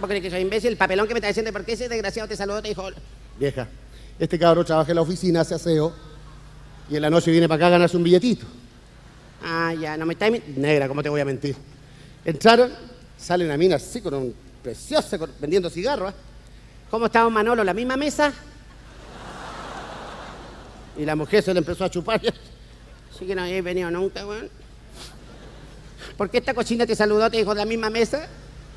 ¿Vos 0.00 0.08
crees 0.08 0.22
que 0.22 0.30
soy 0.30 0.42
imbécil? 0.42 0.70
El 0.70 0.76
papelón 0.76 1.08
que 1.08 1.14
me 1.14 1.18
está 1.18 1.28
diciendo, 1.28 1.52
¿por 1.52 1.64
qué 1.64 1.72
ese 1.72 1.88
desgraciado 1.88 2.28
te 2.28 2.36
saludó? 2.36 2.62
Te 2.62 2.68
dijo, 2.68 2.88
Vieja, 3.36 3.66
este 4.18 4.38
cabrón 4.38 4.64
trabaja 4.64 4.92
en 4.92 4.96
la 4.96 5.02
oficina, 5.02 5.40
hace 5.40 5.56
aseo 5.56 6.11
y 6.92 6.96
en 6.96 7.02
la 7.02 7.08
noche 7.10 7.30
viene 7.30 7.48
para 7.48 7.56
acá 7.56 7.66
a 7.68 7.70
ganarse 7.70 7.96
un 7.96 8.02
billetito. 8.04 8.44
ah, 9.42 9.72
ya, 9.74 9.96
no 9.96 10.04
me 10.04 10.12
estáis... 10.12 10.30
min- 10.32 10.42
Negra, 10.56 10.86
¿cómo 10.88 11.02
te 11.02 11.08
voy 11.08 11.20
a 11.22 11.24
mentir? 11.24 11.56
Entraron, 12.24 12.70
sale 13.16 13.44
una 13.46 13.56
mina 13.56 13.76
así 13.76 14.02
con 14.02 14.12
un 14.14 14.34
preciosa, 14.62 15.18
con- 15.18 15.30
vendiendo 15.40 15.70
cigarros. 15.70 16.12
¿ah? 16.12 16.16
¿Cómo 16.90 17.06
estamos, 17.06 17.32
Manolo? 17.32 17.64
¿La 17.64 17.72
misma 17.72 17.96
mesa? 17.96 18.30
Y 20.98 21.04
la 21.06 21.16
mujer 21.16 21.42
se 21.42 21.54
le 21.54 21.58
empezó 21.60 21.84
a 21.84 21.90
chupar. 21.90 22.20
Así 23.14 23.26
que 23.26 23.34
no 23.34 23.42
habéis 23.42 23.64
venido 23.64 23.90
nunca, 23.90 24.26
weón. 24.26 24.50
¿Por 26.18 26.28
qué 26.28 26.38
esta 26.38 26.52
cochina 26.52 26.84
te 26.84 26.94
saludó? 26.94 27.30
Te 27.30 27.38
dijo, 27.38 27.54
¿la 27.54 27.64
misma 27.64 27.88
mesa? 27.88 28.28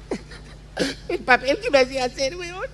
El 1.10 1.20
papel 1.20 1.60
que 1.60 1.70
me 1.70 1.80
hacía 1.80 2.06
hacer, 2.06 2.38
weón. 2.38 2.66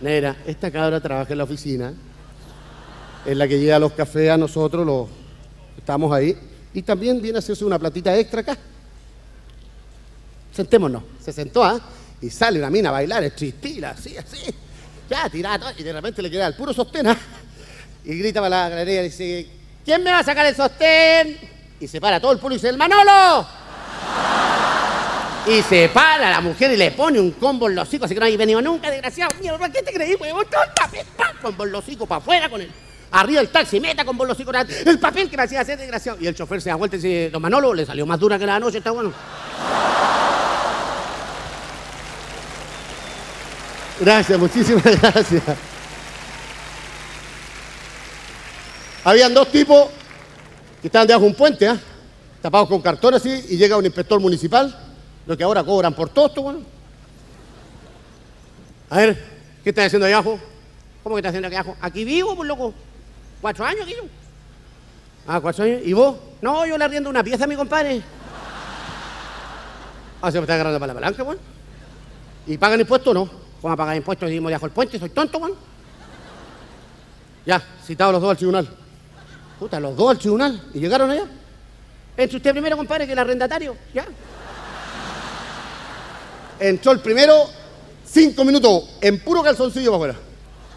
Negra, 0.00 0.36
esta 0.46 0.70
cabra 0.70 1.00
trabaja 1.00 1.32
en 1.32 1.38
la 1.38 1.44
oficina, 1.44 1.92
es 3.24 3.36
la 3.36 3.48
que 3.48 3.58
llega 3.58 3.78
los 3.78 3.92
cafés 3.92 4.30
a 4.30 4.36
nosotros, 4.36 4.86
los 4.86 5.08
estamos 5.76 6.12
ahí, 6.12 6.36
y 6.72 6.82
también 6.82 7.20
viene 7.20 7.38
a 7.38 7.40
hacerse 7.40 7.64
una 7.64 7.78
platita 7.78 8.16
extra 8.16 8.40
acá. 8.40 8.58
Sentémonos. 10.52 11.02
Se 11.22 11.32
sentó, 11.32 11.64
¿ah? 11.64 11.80
Y 12.20 12.30
sale 12.30 12.58
una 12.58 12.70
mina 12.70 12.88
a 12.90 12.92
bailar, 12.92 13.24
estila, 13.24 13.90
así, 13.90 14.16
así. 14.16 14.54
Ya, 15.10 15.28
tirada, 15.28 15.74
y 15.76 15.82
de 15.82 15.92
repente 15.92 16.22
le 16.22 16.30
queda 16.30 16.46
el 16.46 16.54
puro 16.54 16.72
sostén, 16.72 17.06
¿ah? 17.08 17.18
Y 18.04 18.18
grita 18.18 18.40
para 18.40 18.50
la 18.50 18.68
galería 18.68 19.00
y 19.00 19.04
dice, 19.04 19.48
¿quién 19.84 20.02
me 20.02 20.10
va 20.10 20.20
a 20.20 20.24
sacar 20.24 20.46
el 20.46 20.54
sostén? 20.54 21.38
Y 21.80 21.88
se 21.88 22.00
para 22.00 22.20
todo 22.20 22.32
el 22.32 22.38
público 22.38 22.56
y 22.56 22.58
dice, 22.58 22.68
¡el 22.68 22.76
Manolo! 22.76 23.46
Y 25.46 25.60
se 25.62 25.90
para 25.90 26.30
la 26.30 26.40
mujer 26.40 26.72
y 26.72 26.76
le 26.76 26.90
pone 26.92 27.20
un 27.20 27.32
combo 27.32 27.68
en 27.68 27.74
los 27.74 27.88
hocicos, 27.88 28.06
así 28.06 28.14
que 28.14 28.20
no 28.20 28.24
habéis 28.24 28.38
venido 28.38 28.62
nunca, 28.62 28.90
desgraciado. 28.90 29.30
Mierda, 29.40 29.70
¿qué 29.70 29.82
te 29.82 29.92
creí, 29.92 30.14
huevón? 30.14 30.46
Papel, 30.74 31.04
¡pam! 31.16 31.54
con 31.54 31.70
los 31.70 31.84
hocicos 31.84 32.08
para 32.08 32.18
afuera, 32.20 32.48
con 32.48 32.62
el... 32.62 32.70
Arriba 33.14 33.40
el 33.40 33.48
taxi, 33.48 33.78
meta 33.78 34.04
con 34.04 34.18
los 34.18 34.30
hocicos, 34.30 34.52
el 34.84 34.98
papel 34.98 35.30
que 35.30 35.36
me 35.36 35.44
hacía 35.44 35.60
hacer, 35.60 35.78
desgraciado. 35.78 36.18
Y 36.20 36.26
el 36.26 36.34
chofer 36.34 36.60
se 36.60 36.70
da 36.70 36.74
vuelta 36.74 36.96
y 36.96 36.98
dice, 36.98 37.30
don 37.30 37.40
Manolo, 37.40 37.72
le 37.72 37.86
salió 37.86 38.04
más 38.04 38.18
dura 38.18 38.40
que 38.40 38.44
la 38.44 38.58
noche, 38.58 38.78
está 38.78 38.90
bueno. 38.90 39.12
Gracias, 44.00 44.36
muchísimas 44.36 44.82
gracias. 45.00 45.42
Habían 49.04 49.32
dos 49.32 49.48
tipos 49.48 49.90
que 50.80 50.88
estaban 50.88 51.06
debajo 51.06 51.26
de 51.26 51.30
un 51.30 51.36
puente, 51.36 51.68
¿ah? 51.68 51.78
tapados 52.42 52.68
con 52.68 52.82
cartón 52.82 53.14
así, 53.14 53.30
y 53.48 53.56
llega 53.56 53.76
un 53.76 53.84
inspector 53.84 54.18
municipal, 54.18 54.76
lo 55.24 55.36
que 55.36 55.44
ahora 55.44 55.62
cobran 55.62 55.94
por 55.94 56.08
todo 56.08 56.26
esto, 56.26 56.42
bueno. 56.42 56.62
A 58.90 58.96
ver, 58.96 59.24
¿qué 59.62 59.70
estás 59.70 59.86
haciendo 59.86 60.06
ahí 60.06 60.12
abajo? 60.12 60.40
¿Cómo 61.04 61.14
que 61.14 61.20
estás 61.20 61.30
haciendo 61.30 61.46
aquí 61.46 61.56
abajo? 61.56 61.76
Aquí 61.80 62.04
vivo, 62.04 62.34
pues 62.34 62.48
loco. 62.48 62.74
Cuatro 63.44 63.66
años 63.66 63.86
yo. 63.86 63.96
Ah, 65.26 65.38
cuatro 65.38 65.64
años. 65.64 65.82
¿Y 65.84 65.92
vos? 65.92 66.16
No, 66.40 66.64
yo 66.64 66.78
le 66.78 66.84
arriendo 66.86 67.10
una 67.10 67.22
pieza 67.22 67.44
a 67.44 67.46
mi 67.46 67.54
compadre. 67.54 68.02
Ah, 70.22 70.32
se 70.32 70.38
me 70.38 70.44
está 70.44 70.54
agarrando 70.54 70.80
para 70.80 70.94
la 70.94 70.98
palanca, 70.98 71.22
bueno. 71.22 71.42
¿Y 72.46 72.56
pagan 72.56 72.80
impuestos 72.80 73.12
no? 73.12 73.28
¿Cómo 73.60 73.74
a 73.74 73.76
pagar 73.76 73.96
impuestos 73.96 74.26
y 74.26 74.30
vivimos 74.30 74.48
debajo 74.48 74.64
del 74.64 74.72
puente? 74.72 74.98
¿Soy 74.98 75.10
tonto, 75.10 75.36
weón? 75.36 75.56
Ya, 77.44 77.62
citados 77.84 78.14
los 78.14 78.22
dos 78.22 78.30
al 78.30 78.36
tribunal. 78.38 78.66
Puta, 79.58 79.78
los 79.78 79.94
dos 79.94 80.12
al 80.12 80.18
tribunal. 80.18 80.70
¿Y 80.72 80.80
llegaron 80.80 81.10
allá? 81.10 81.26
Entre 82.16 82.38
usted 82.38 82.50
primero, 82.52 82.78
compadre, 82.78 83.04
que 83.04 83.12
el 83.12 83.18
arrendatario. 83.18 83.76
Ya. 83.92 84.06
Entró 86.60 86.92
el 86.92 87.00
primero, 87.00 87.44
cinco 88.06 88.42
minutos, 88.42 88.96
en 89.02 89.22
puro 89.22 89.42
calzoncillo 89.42 89.90
para 89.90 90.12
afuera. 90.12 90.28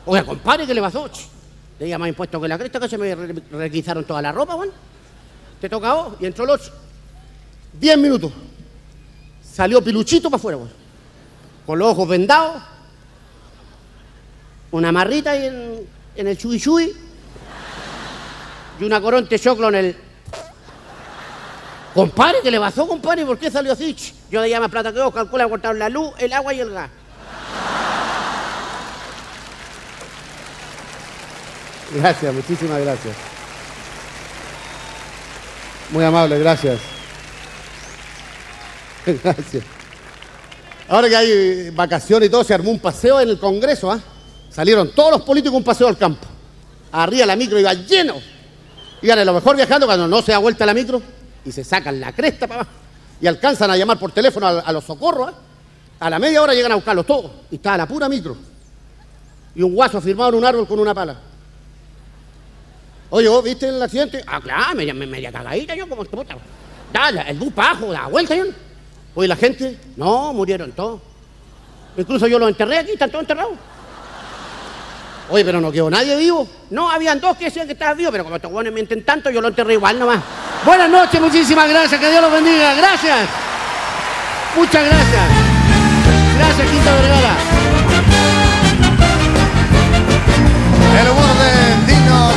Oiga, 0.06 0.25
compadre, 0.25 0.67
¿qué 0.67 0.73
le 0.73 0.82
pasó? 0.82 1.10
Le 1.80 1.86
diga 1.86 1.98
más 1.98 2.10
impuestos 2.10 2.42
que 2.42 2.48
la 2.48 2.58
cresta 2.58 2.80
que 2.80 2.90
se 2.90 2.98
me 2.98 3.13
re- 3.13 3.44
requisaron 3.52 4.04
toda 4.04 4.22
la 4.22 4.32
ropa, 4.32 4.56
weón. 4.56 4.72
Te 5.62 5.70
toca 5.70 5.94
vos 5.94 6.13
y 6.20 6.26
entró 6.26 6.46
ocho. 6.52 6.72
Diez 7.74 7.98
minutos. 7.98 8.32
Salió 9.44 9.84
piluchito 9.84 10.30
para 10.30 10.38
afuera, 10.40 10.58
weón. 10.58 10.72
Con 11.66 11.80
los 11.80 11.90
ojos 11.92 12.08
vendados. 12.08 12.62
Una 14.72 14.92
marrita 14.92 15.32
ahí 15.32 15.46
en, 16.16 16.28
el 16.28 16.38
chuy 16.38 16.60
chuy. 16.60 16.94
Y 18.80 18.84
una 18.84 19.00
coronte 19.02 19.38
choclo 19.40 19.70
en 19.70 19.76
el. 19.76 19.98
Compadre, 21.94 22.38
¿qué 22.44 22.52
le 22.52 22.60
pasó, 22.60 22.88
compadre? 22.88 23.26
¿Por 23.26 23.40
qué 23.40 23.50
salió 23.50 23.74
así? 23.74 23.96
Yo 24.30 24.42
le 24.42 24.50
llamo 24.50 24.70
plata 24.70 24.94
que 24.94 25.00
vos 25.00 25.13
calcula 25.13 25.48
cortaron 25.50 25.80
la 25.80 25.90
luz, 25.90 26.12
el 26.20 26.32
agua 26.34 26.54
y 26.54 26.60
el 26.60 26.70
gas. 26.72 26.90
Gracias, 31.93 32.34
muchísimas 32.34 32.82
gracias. 32.82 33.15
Muy 35.89 36.04
amable, 36.04 36.38
gracias. 36.39 36.80
Gracias. 39.23 39.63
Ahora 40.89 41.08
que 41.08 41.15
hay 41.15 41.69
vacaciones 41.69 42.28
y 42.28 42.30
todo, 42.30 42.43
se 42.43 42.54
armó 42.54 42.71
un 42.71 42.80
paseo 42.80 43.21
en 43.21 43.30
el 43.30 43.39
Congreso, 43.39 43.89
¿ah? 43.89 44.00
Salieron 44.50 44.91
todos 44.91 45.12
los 45.12 45.21
políticos 45.21 45.58
un 45.58 45.63
paseo 45.63 45.88
al 45.88 45.97
campo. 45.97 46.28
Arriba 46.91 47.26
la 47.26 47.36
micro 47.38 47.58
iba 47.58 47.73
lleno. 47.73 48.15
Iban 49.02 49.19
a 49.19 49.26
lo 49.26 49.34
mejor 49.34 49.56
viajando 49.56 49.86
cuando 49.86 50.08
no 50.08 50.21
se 50.21 50.34
da 50.34 50.39
vuelta 50.39 50.65
la 50.65 50.73
micro 50.73 51.02
y 51.45 51.52
se 51.52 51.63
sacan 51.63 52.00
la 52.02 52.12
cresta 52.13 52.47
para 52.47 52.62
abajo. 52.62 52.76
Y 53.21 53.28
alcanzan 53.28 53.71
a 53.71 53.78
llamar 53.78 53.97
por 53.97 54.12
teléfono 54.12 54.47
a, 54.47 54.71
los 54.73 54.84
socorros, 54.84 55.30
¿ah? 55.30 55.34
A 56.00 56.10
la 56.10 56.19
media 56.19 56.41
hora 56.41 56.54
llegan 56.54 56.73
a 56.73 56.76
buscarlos 56.76 57.06
todos. 57.06 57.32
Y 57.50 57.56
estaba 57.56 57.78
la 57.78 57.88
pura 57.88 58.10
micro. 58.10 58.36
Y 59.56 59.63
un 59.63 59.73
guaso 59.73 60.02
firmado 60.02 60.32
en 60.32 60.36
un 60.36 60.45
árbol 60.45 60.67
con 60.67 60.80
una 60.80 60.93
pala. 60.93 61.17
Oye, 63.10 63.28
¿vos 63.30 63.43
viste 63.43 63.67
el 63.70 63.82
accidente? 63.82 64.24
Ah, 64.28 64.39
claro, 64.41 64.76
media, 64.76 64.93
media 64.93 65.32
cagadita 65.32 65.76
yo 65.76 65.88
como 65.88 66.04
puta. 66.06 66.36
Da, 66.91 67.12
la- 67.12 67.22
el 67.24 67.38
bus 67.38 67.52
abajo, 67.56 67.91
da 67.91 68.08
vuelta 68.08 68.36
yo. 68.36 68.46
Oye, 69.15 69.28
la 69.28 69.36
gente, 69.36 69.78
No, 69.96 70.34
murieron 70.34 70.72
todos. 70.74 71.02
Incluso 71.98 72.28
yo 72.28 72.38
los 72.38 72.50
enterré 72.50 72.78
aquí, 72.80 72.91
están 72.91 73.10
todos 73.10 73.24
enterrados. 73.24 73.54
oye, 75.30 75.43
pero 75.43 75.60
no 75.60 75.72
quedó 75.72 75.89
nadie 75.89 76.15
vivo. 76.15 76.48
No, 76.70 76.89
habían 76.91 77.20
dos 77.20 77.36
que 77.38 77.46
decían 77.46 77.65
que 77.65 77.74
estaban 77.74 77.98
vivos, 77.98 78.12
pero 78.12 78.24
como 78.24 78.36
estos 78.36 78.52
buenos 78.52 78.72
mienten 78.74 79.04
tanto, 79.04 79.30
yo 79.30 79.41
lo 79.41 79.48
enterré 79.48 79.74
igual 79.74 79.98
nomás. 80.00 80.20
Buenas 80.65 80.89
noches, 80.89 81.20
muchísimas 81.20 81.67
gracias, 81.70 82.00
que 82.00 82.10
Dios 82.10 82.22
los 82.22 82.32
bendiga. 82.32 82.76
Gracias. 82.76 83.28
Muchas 84.56 84.86
gracias. 84.86 85.24
Gracias, 86.38 86.70
Quinta 86.72 86.93
Vergara. 86.96 87.36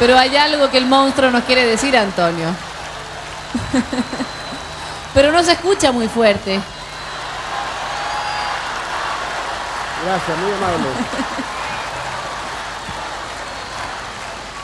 Pero 0.00 0.18
hay 0.18 0.36
algo 0.36 0.68
que 0.70 0.78
el 0.78 0.86
monstruo 0.86 1.30
nos 1.30 1.44
quiere 1.44 1.64
decir, 1.66 1.96
Antonio. 1.96 2.48
Pero 5.14 5.30
no 5.30 5.44
se 5.44 5.52
escucha 5.52 5.92
muy 5.92 6.08
fuerte. 6.08 6.58
Gracias, 10.04 10.38
muy 10.38 10.52
amable. 10.52 10.88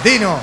Dino, 0.03 0.38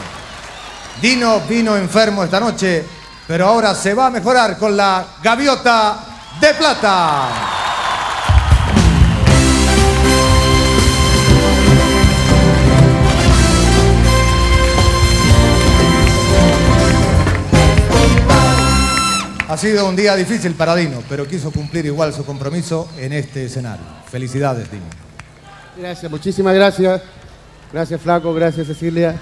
Dino 1.02 1.40
vino 1.42 1.76
enfermo 1.76 2.24
esta 2.24 2.40
noche, 2.40 2.88
pero 3.28 3.48
ahora 3.48 3.74
se 3.74 3.94
va 3.94 4.08
a 4.08 4.10
mejorar 4.10 4.58
con 4.58 4.78
la 4.78 5.06
gaviota 5.22 5.98
de 6.40 6.54
plata. 6.54 7.53
Ha 19.54 19.58
sido 19.58 19.88
un 19.88 19.96
día 19.96 20.16
difícil 20.16 20.56
para 20.56 20.76
Dino, 20.76 21.04
pero 21.08 21.28
quiso 21.28 21.52
cumplir 21.52 21.86
igual 21.86 22.12
su 22.12 22.26
compromiso 22.26 22.90
en 22.98 23.14
este 23.14 23.46
escenario. 23.46 23.86
Felicidades, 24.10 24.72
Dino. 24.72 24.86
Gracias, 25.78 26.10
muchísimas 26.10 26.56
gracias. 26.56 27.04
Gracias, 27.72 28.02
Flaco, 28.02 28.34
gracias, 28.34 28.66
Cecilia. 28.66 29.16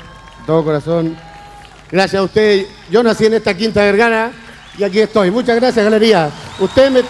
Todo 0.48 0.64
corazón. 0.64 1.18
Gracias 1.92 2.18
a 2.18 2.24
usted. 2.24 2.66
Yo 2.90 3.04
nací 3.04 3.26
en 3.26 3.34
esta 3.34 3.54
quinta 3.54 3.82
vergara 3.82 4.32
y 4.78 4.86
aquí 4.86 5.02
estoy. 5.02 5.32
Muchas 5.32 5.58
gracias, 5.58 5.84
Galería. 5.84 6.30
Usted 6.62 6.92
me. 6.92 7.02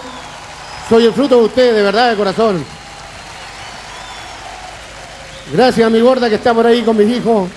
Soy 0.89 1.05
el 1.05 1.13
fruto 1.13 1.37
de 1.37 1.45
usted, 1.45 1.75
de 1.75 1.83
verdad, 1.83 2.09
de 2.09 2.15
corazón. 2.15 2.65
Gracias 5.53 5.85
a 5.85 5.91
mi 5.91 6.01
gorda 6.01 6.27
que 6.27 6.35
está 6.37 6.55
por 6.55 6.65
ahí 6.65 6.81
con 6.81 6.97
mis 6.97 7.17
hijos. 7.17 7.51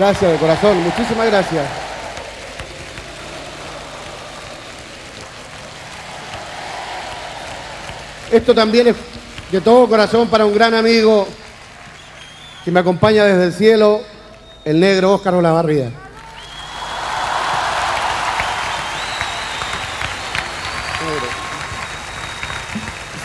Gracias 0.00 0.32
de 0.32 0.38
corazón, 0.38 0.82
muchísimas 0.82 1.26
gracias. 1.26 1.66
Esto 8.32 8.54
también 8.54 8.88
es 8.88 8.96
de 9.52 9.60
todo 9.60 9.86
corazón 9.86 10.26
para 10.28 10.46
un 10.46 10.54
gran 10.54 10.72
amigo 10.72 11.28
que 12.64 12.70
me 12.70 12.80
acompaña 12.80 13.24
desde 13.24 13.44
el 13.44 13.52
cielo, 13.52 14.00
el 14.64 14.80
negro 14.80 15.12
Óscar 15.12 15.34
Olavarría. 15.34 15.90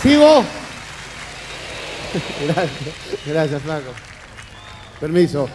¿Sigo? 0.03 0.43
Gracias, 2.45 3.25
gracias, 3.25 3.61
flaco. 3.61 3.91
Permiso. 4.99 5.49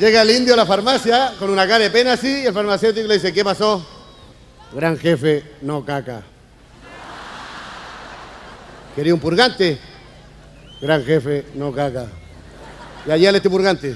Llega 0.00 0.22
el 0.22 0.30
indio 0.30 0.54
a 0.54 0.56
la 0.56 0.64
farmacia 0.64 1.34
con 1.38 1.50
una 1.50 1.66
cara 1.66 1.80
de 1.80 1.90
pena 1.90 2.14
así 2.14 2.40
y 2.40 2.46
el 2.46 2.54
farmacéutico 2.54 3.06
le 3.06 3.14
dice, 3.14 3.34
¿qué 3.34 3.44
pasó? 3.44 3.86
Gran 4.72 4.96
jefe, 4.96 5.44
no 5.60 5.84
caca. 5.84 6.22
¿Quería 8.96 9.12
un 9.12 9.20
purgante? 9.20 9.78
Gran 10.80 11.04
jefe, 11.04 11.44
no 11.54 11.70
caca. 11.70 12.06
Y 13.06 13.10
allá 13.10 13.28
este 13.28 13.50
purgante. 13.50 13.94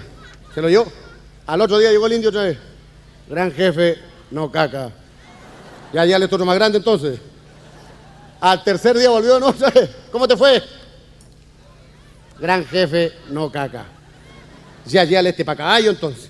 Se 0.54 0.60
lo 0.60 0.68
dio. 0.68 0.84
Al 1.46 1.62
otro 1.62 1.78
día 1.78 1.90
llegó 1.90 2.06
el 2.06 2.12
indio 2.12 2.28
otra 2.28 2.42
vez. 2.42 2.58
Gran 3.26 3.50
jefe, 3.50 3.98
no 4.30 4.52
caca. 4.52 4.90
Y 5.90 5.96
allá 5.96 6.18
le 6.18 6.26
otro 6.26 6.44
más 6.44 6.56
grande 6.56 6.76
entonces. 6.76 7.18
Al 8.42 8.62
tercer 8.62 8.98
día 8.98 9.08
volvió, 9.08 9.40
no. 9.40 9.54
¿Cómo 10.12 10.28
te 10.28 10.36
fue? 10.36 10.62
Gran 12.38 12.66
jefe, 12.66 13.10
no 13.30 13.50
caca. 13.50 13.86
Ya, 14.86 15.04
ya 15.04 15.20
este 15.20 15.44
para 15.44 15.56
caballo 15.56 15.90
entonces. 15.90 16.28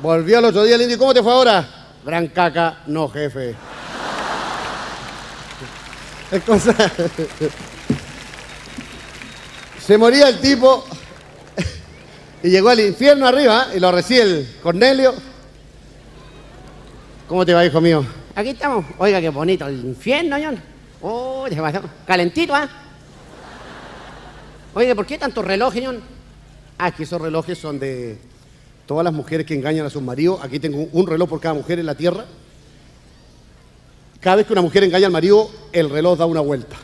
Volvió 0.00 0.38
al 0.38 0.44
otro 0.46 0.64
día 0.64 0.76
el 0.76 0.82
indio. 0.82 0.98
¿Cómo 0.98 1.14
te 1.14 1.22
fue 1.22 1.32
ahora? 1.32 1.66
Gran 2.04 2.28
caca, 2.28 2.82
no 2.86 3.08
jefe. 3.08 3.54
Es 6.30 6.42
cosa. 6.42 6.74
Se 9.84 9.98
moría 9.98 10.28
el 10.28 10.40
tipo 10.40 10.84
y 12.42 12.50
llegó 12.50 12.70
al 12.70 12.80
infierno 12.80 13.26
arriba 13.26 13.68
y 13.74 13.80
lo 13.80 13.90
recibe 13.92 14.22
el 14.22 14.56
Cornelio. 14.62 15.14
¿Cómo 17.28 17.44
te 17.44 17.54
va, 17.54 17.64
hijo 17.64 17.80
mío? 17.80 18.04
Aquí 18.34 18.50
estamos. 18.50 18.84
Oiga, 18.98 19.20
qué 19.20 19.30
bonito 19.30 19.66
el 19.66 19.84
infierno, 19.84 20.36
John. 20.42 20.60
Oh, 21.00 21.46
se 21.48 21.56
pasó. 21.56 21.82
calentito, 22.06 22.54
¿ah? 22.54 22.68
Oiga, 24.74 24.94
¿por 24.94 25.06
qué 25.06 25.18
tantos 25.18 25.44
relojes, 25.44 25.82
John? 25.84 26.13
Ah, 26.78 26.90
que 26.90 27.04
esos 27.04 27.20
relojes 27.20 27.56
son 27.58 27.78
de 27.78 28.18
todas 28.86 29.04
las 29.04 29.12
mujeres 29.12 29.46
que 29.46 29.54
engañan 29.54 29.86
a 29.86 29.90
sus 29.90 30.02
maridos. 30.02 30.40
Aquí 30.42 30.58
tengo 30.58 30.88
un 30.92 31.06
reloj 31.06 31.28
por 31.28 31.40
cada 31.40 31.54
mujer 31.54 31.78
en 31.78 31.86
la 31.86 31.94
tierra. 31.94 32.24
Cada 34.20 34.36
vez 34.36 34.46
que 34.46 34.52
una 34.52 34.62
mujer 34.62 34.84
engaña 34.84 35.06
al 35.06 35.12
marido, 35.12 35.50
el 35.72 35.90
reloj 35.90 36.18
da 36.18 36.26
una 36.26 36.40
vuelta. 36.40 36.76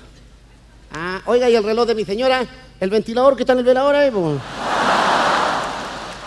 Ah, 0.92 1.22
oiga, 1.26 1.48
¿y 1.48 1.57
el 1.57 1.64
reloj 1.64 1.87
de 1.87 1.94
mi 1.94 2.05
señora? 2.05 2.46
El 2.79 2.90
ventilador 2.90 3.37
que 3.37 3.42
está 3.42 3.53
en 3.53 3.61
el 3.61 3.64
velador 3.64 3.94
ahí, 3.94 4.11
po. 4.11 4.38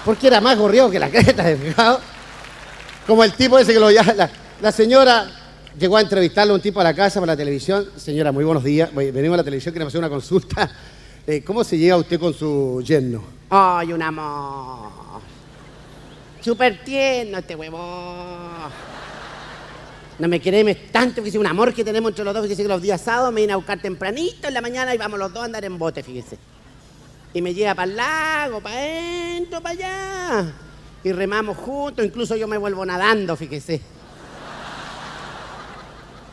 Porque 0.06 0.28
era 0.28 0.42
más 0.42 0.58
gorriado 0.58 0.90
que 0.90 1.00
la 1.00 1.10
creta, 1.10 1.44
¿de 1.44 1.56
fijado? 1.56 2.00
Como 3.08 3.24
el 3.24 3.34
tipo 3.34 3.58
ese 3.58 3.74
que 3.74 3.80
lo 3.80 3.92
llama. 3.92 4.14
La, 4.14 4.30
la 4.62 4.72
señora 4.72 5.30
llegó 5.78 5.98
a 5.98 6.02
entrevistarle 6.02 6.52
a 6.52 6.56
un 6.56 6.62
tipo 6.62 6.82
a 6.82 6.84
la 6.84 6.94
casa 6.94 7.20
para 7.20 7.34
la 7.34 7.38
televisión. 7.38 7.90
Señora, 7.96 8.32
muy 8.32 8.44
buenos 8.44 8.64
días. 8.64 8.94
Venimos 8.94 9.36
a 9.36 9.38
la 9.38 9.44
televisión, 9.44 9.74
queremos 9.74 9.92
hacer 9.92 10.00
una 10.00 10.10
consulta. 10.10 10.70
Eh, 11.26 11.42
¿Cómo 11.42 11.64
se 11.64 11.78
llega 11.78 11.96
usted 11.96 12.20
con 12.20 12.34
su 12.34 12.82
yerno? 12.86 13.24
Ay, 13.50 13.94
un 13.94 14.02
amor. 14.02 14.92
Súper 16.42 16.84
tierno 16.84 17.38
este 17.38 17.56
huevón. 17.56 18.44
No 20.20 20.28
me 20.28 20.42
querés 20.42 20.92
tanto, 20.92 21.22
es 21.24 21.36
un 21.36 21.48
amor 21.48 21.74
que 21.74 21.84
tenemos 21.84 22.12
entre 22.12 22.26
los 22.26 22.34
dos, 22.34 22.44
fíjese 22.44 22.64
que 22.64 22.68
los 22.68 22.82
días 22.82 23.00
sábados 23.00 23.34
me 23.34 23.42
viene 23.42 23.54
a 23.54 23.56
buscar 23.56 23.82
tempranito 23.82 24.48
en 24.48 24.54
la 24.54 24.62
mañana 24.62 24.94
y 24.94 24.98
vamos 24.98 25.18
los 25.18 25.32
dos 25.34 25.44
a 25.44 25.46
andar 25.46 25.64
en 25.64 25.78
bote, 25.78 26.04
fíjese. 26.04 26.38
Y 27.34 27.42
me 27.42 27.54
lleva 27.54 27.74
para 27.74 27.90
el 27.90 27.98
lago, 27.98 28.60
para 28.60 28.76
adentro, 28.78 29.62
para 29.62 29.74
allá. 29.76 30.54
Y 31.06 31.12
remamos 31.14 31.58
juntos, 31.58 32.06
incluso 32.06 32.36
yo 32.36 32.48
me 32.50 32.58
vuelvo 32.58 32.86
nadando, 32.86 33.36
fíjese. 33.38 33.82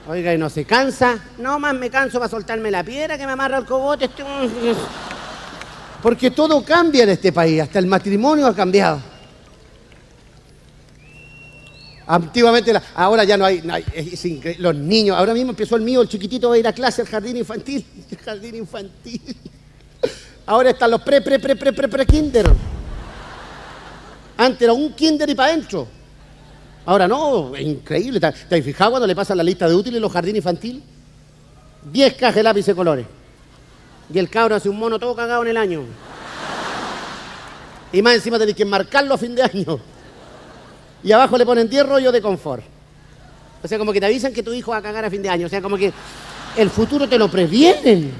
Oiga, 0.08 0.34
y 0.34 0.38
no 0.38 0.48
se 0.50 0.64
cansa. 0.64 1.18
No 1.38 1.58
más 1.58 1.74
me 1.74 1.90
canso 1.90 2.18
para 2.18 2.30
soltarme 2.30 2.70
la 2.70 2.82
piedra 2.82 3.16
que 3.18 3.26
me 3.26 3.32
amarra 3.32 3.58
el 3.58 3.64
cogote. 3.64 4.06
Este... 4.06 4.24
Porque 6.02 6.30
todo 6.30 6.64
cambia 6.64 7.02
en 7.04 7.10
este 7.10 7.32
país, 7.32 7.60
hasta 7.60 7.78
el 7.78 7.86
matrimonio 7.86 8.46
ha 8.46 8.54
cambiado. 8.54 9.00
Antiguamente, 12.06 12.72
la- 12.72 12.82
ahora 12.94 13.22
ya 13.22 13.36
no 13.36 13.44
hay, 13.44 13.62
los 14.58 14.74
niños, 14.74 15.16
ahora 15.16 15.32
mismo 15.32 15.50
empezó 15.50 15.76
el 15.76 15.82
mío, 15.82 16.00
el 16.02 16.08
chiquitito 16.08 16.48
va 16.48 16.56
a 16.56 16.58
ir 16.58 16.66
a 16.66 16.72
clase 16.72 17.02
al 17.02 17.08
jardín 17.08 17.36
infantil, 17.36 17.86
el 18.10 18.18
jardín 18.18 18.56
infantil. 18.56 19.20
Ahora 20.46 20.70
están 20.70 20.90
los 20.90 21.02
pre, 21.02 21.20
pre, 21.20 21.38
pre, 21.38 21.54
pre, 21.54 21.72
pre, 21.72 21.86
pre, 21.88 22.06
kinder. 22.06 22.50
Antes 24.38 24.62
era 24.62 24.72
un 24.72 24.92
kinder 24.94 25.28
y 25.28 25.34
para 25.36 25.52
adentro. 25.52 25.86
Ahora 26.90 27.07
no, 27.07 27.57
increíble. 27.57 28.18
¿Te 28.18 28.26
has 28.26 28.64
fijado 28.64 28.90
cuando 28.90 29.07
le 29.07 29.14
pasan 29.14 29.37
la 29.37 29.44
lista 29.44 29.68
de 29.68 29.76
útiles 29.76 30.00
los 30.00 30.11
jardines 30.11 30.38
infantiles? 30.38 30.83
10 31.85 32.14
cajas 32.14 32.35
de 32.35 32.42
lápiz 32.42 32.66
de 32.66 32.74
colores. 32.74 33.07
Y 34.12 34.18
el 34.18 34.29
cabro 34.29 34.57
hace 34.57 34.68
un 34.68 34.76
mono 34.76 34.98
todo 34.98 35.14
cagado 35.14 35.42
en 35.42 35.50
el 35.50 35.57
año. 35.57 35.85
Y 37.92 38.03
más 38.03 38.16
encima 38.16 38.40
tenés 38.40 38.57
que 38.57 38.64
marcarlo 38.64 39.14
a 39.14 39.18
fin 39.18 39.37
de 39.37 39.42
año. 39.44 39.79
Y 41.05 41.12
abajo 41.12 41.38
le 41.38 41.46
ponen 41.46 41.68
10 41.70 41.87
rollos 41.87 42.12
de 42.12 42.20
confort. 42.20 42.64
O 43.62 43.68
sea, 43.68 43.79
como 43.79 43.92
que 43.92 44.00
te 44.00 44.07
avisan 44.07 44.33
que 44.33 44.42
tu 44.42 44.53
hijo 44.53 44.72
va 44.72 44.79
a 44.79 44.83
cagar 44.83 45.05
a 45.05 45.11
fin 45.11 45.22
de 45.22 45.29
año. 45.29 45.46
O 45.46 45.48
sea, 45.48 45.62
como 45.62 45.76
que 45.76 45.92
el 46.57 46.70
futuro 46.70 47.09
te 47.09 47.16
lo 47.16 47.31
previenen. 47.31 48.12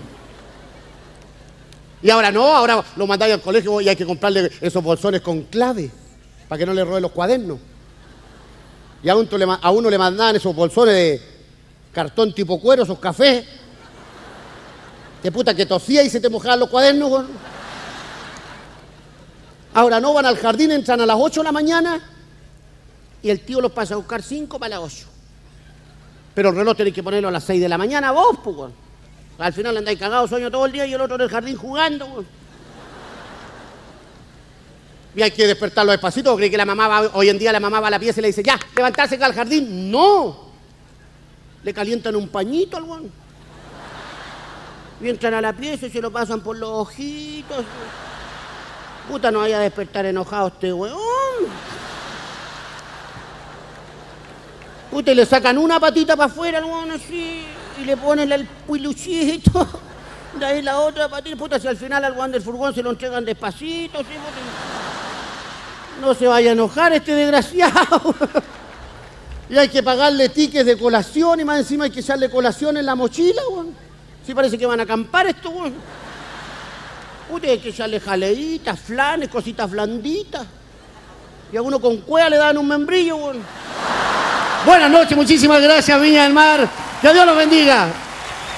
Y 2.04 2.09
ahora 2.09 2.30
no, 2.30 2.46
ahora 2.46 2.85
lo 2.94 3.04
mandáis 3.09 3.35
al 3.35 3.40
colegio 3.40 3.80
y 3.80 3.88
hay 3.88 3.96
que 3.96 4.06
comprarle 4.06 4.48
esos 4.61 4.80
bolsones 4.80 5.22
con 5.22 5.42
clave 5.42 5.90
para 6.48 6.61
que 6.61 6.66
no 6.66 6.72
le 6.72 6.85
roben 6.85 7.02
los 7.02 7.11
cuadernos. 7.11 7.59
Y 9.02 9.08
a 9.08 9.16
uno, 9.16 9.90
le, 9.90 9.98
mandaban 9.98 10.36
esos 10.36 10.54
bolsones 10.54 10.94
de 10.94 11.22
cartón 11.92 12.34
tipo 12.34 12.60
cuero, 12.60 12.82
esos 12.82 12.98
cafés. 12.98 13.44
De 15.22 15.32
puta 15.32 15.54
que 15.54 15.66
tosía 15.66 16.02
y 16.02 16.10
se 16.10 16.20
te 16.20 16.28
mojaban 16.28 16.60
los 16.60 16.68
cuadernos. 16.68 17.24
Ahora 19.72 20.00
no 20.00 20.12
van 20.12 20.26
al 20.26 20.36
jardín, 20.36 20.72
entran 20.72 21.00
a 21.00 21.06
las 21.06 21.16
8 21.18 21.40
de 21.40 21.44
la 21.44 21.52
mañana 21.52 22.00
y 23.22 23.30
el 23.30 23.40
tío 23.40 23.60
los 23.60 23.72
pasa 23.72 23.94
a 23.94 23.98
buscar 23.98 24.22
5 24.22 24.58
para 24.58 24.76
las 24.76 24.92
8. 24.92 25.06
Pero 26.34 26.50
el 26.50 26.56
reloj 26.56 26.76
tenés 26.76 26.94
que 26.94 27.02
ponerlo 27.02 27.28
a 27.28 27.32
las 27.32 27.44
6 27.44 27.60
de 27.60 27.68
la 27.68 27.78
mañana 27.78 28.12
vos, 28.12 28.38
pues. 28.42 28.72
Al 29.38 29.52
final 29.52 29.76
andáis 29.76 29.98
cagados 29.98 30.28
sueño 30.28 30.50
todo 30.50 30.66
el 30.66 30.72
día 30.72 30.86
y 30.86 30.92
el 30.92 31.00
otro 31.00 31.14
en 31.16 31.22
el 31.22 31.28
jardín 31.28 31.56
jugando. 31.56 32.06
weón. 32.06 32.39
Y 35.14 35.22
hay 35.22 35.32
que 35.32 35.46
despertarlo 35.46 35.90
despacito, 35.90 36.36
cree 36.36 36.50
que 36.50 36.56
la 36.56 36.64
mamá 36.64 36.86
va, 36.86 37.10
hoy 37.14 37.28
en 37.28 37.38
día 37.38 37.52
la 37.52 37.58
mamá 37.58 37.80
va 37.80 37.88
a 37.88 37.90
la 37.90 37.98
pieza 37.98 38.20
y 38.20 38.22
le 38.22 38.28
dice, 38.28 38.42
ya, 38.42 38.58
levantarse 38.76 39.16
al 39.16 39.34
jardín. 39.34 39.90
No. 39.90 40.50
Le 41.62 41.74
calientan 41.74 42.14
un 42.16 42.28
pañito 42.28 42.76
al 42.76 42.84
weón. 42.84 43.12
Y 45.00 45.08
entran 45.08 45.34
a 45.34 45.40
la 45.40 45.52
pieza 45.52 45.86
y 45.86 45.90
se 45.90 46.00
lo 46.00 46.10
pasan 46.10 46.40
por 46.42 46.56
los 46.56 46.70
ojitos. 46.70 47.64
Puta, 49.08 49.30
no 49.30 49.40
vaya 49.40 49.58
a 49.58 49.60
despertar 49.60 50.06
enojado 50.06 50.48
este 50.48 50.72
weón. 50.72 51.00
Puta, 54.90 55.12
y 55.12 55.14
le 55.14 55.26
sacan 55.26 55.58
una 55.58 55.80
patita 55.80 56.16
para 56.16 56.30
afuera 56.30 56.58
al 56.58 56.64
weón 56.64 56.90
así, 56.92 57.44
y 57.80 57.84
le 57.84 57.96
ponen 57.96 58.30
el 58.30 58.46
piluchito. 58.46 59.68
De 60.38 60.44
ahí 60.44 60.62
la 60.62 60.78
otra 60.78 61.08
patita, 61.08 61.36
puta, 61.36 61.58
si 61.58 61.66
al 61.66 61.76
final 61.76 62.04
al 62.04 62.12
weón 62.12 62.30
del 62.30 62.42
furgón 62.42 62.72
se 62.72 62.82
lo 62.82 62.90
entregan 62.90 63.24
despacito, 63.24 63.98
sí. 64.00 64.14
No 66.00 66.14
se 66.14 66.26
vaya 66.26 66.50
a 66.50 66.52
enojar 66.52 66.92
este 66.92 67.14
desgraciado. 67.14 68.14
Y 69.50 69.58
hay 69.58 69.68
que 69.68 69.82
pagarle 69.82 70.28
tickets 70.28 70.64
de 70.64 70.78
colación 70.78 71.40
y 71.40 71.44
más 71.44 71.58
encima 71.58 71.84
hay 71.84 71.90
que 71.90 72.00
echarle 72.00 72.30
colación 72.30 72.76
en 72.76 72.86
la 72.86 72.94
mochila, 72.94 73.42
weón. 73.50 73.74
Sí 74.24 74.32
parece 74.32 74.56
que 74.56 74.64
van 74.64 74.78
a 74.78 74.84
acampar 74.84 75.26
esto, 75.26 75.50
weón. 75.50 75.74
Uy, 77.30 77.48
hay 77.48 77.58
que 77.58 77.70
echarle 77.70 77.98
jaleitas, 77.98 78.78
flanes, 78.78 79.28
cositas 79.28 79.68
blanditas. 79.68 80.46
Y 81.52 81.56
a 81.56 81.62
uno 81.62 81.80
con 81.80 81.98
cueva 81.98 82.30
le 82.30 82.36
dan 82.36 82.58
un 82.58 82.68
membrillo, 82.68 83.16
weón. 83.16 83.42
Buenas 84.64 84.90
noches, 84.90 85.16
muchísimas 85.16 85.60
gracias, 85.60 86.00
Viña 86.00 86.22
del 86.22 86.32
Mar. 86.32 86.68
Que 87.02 87.12
Dios 87.12 87.26
los 87.26 87.36
bendiga. 87.36 87.88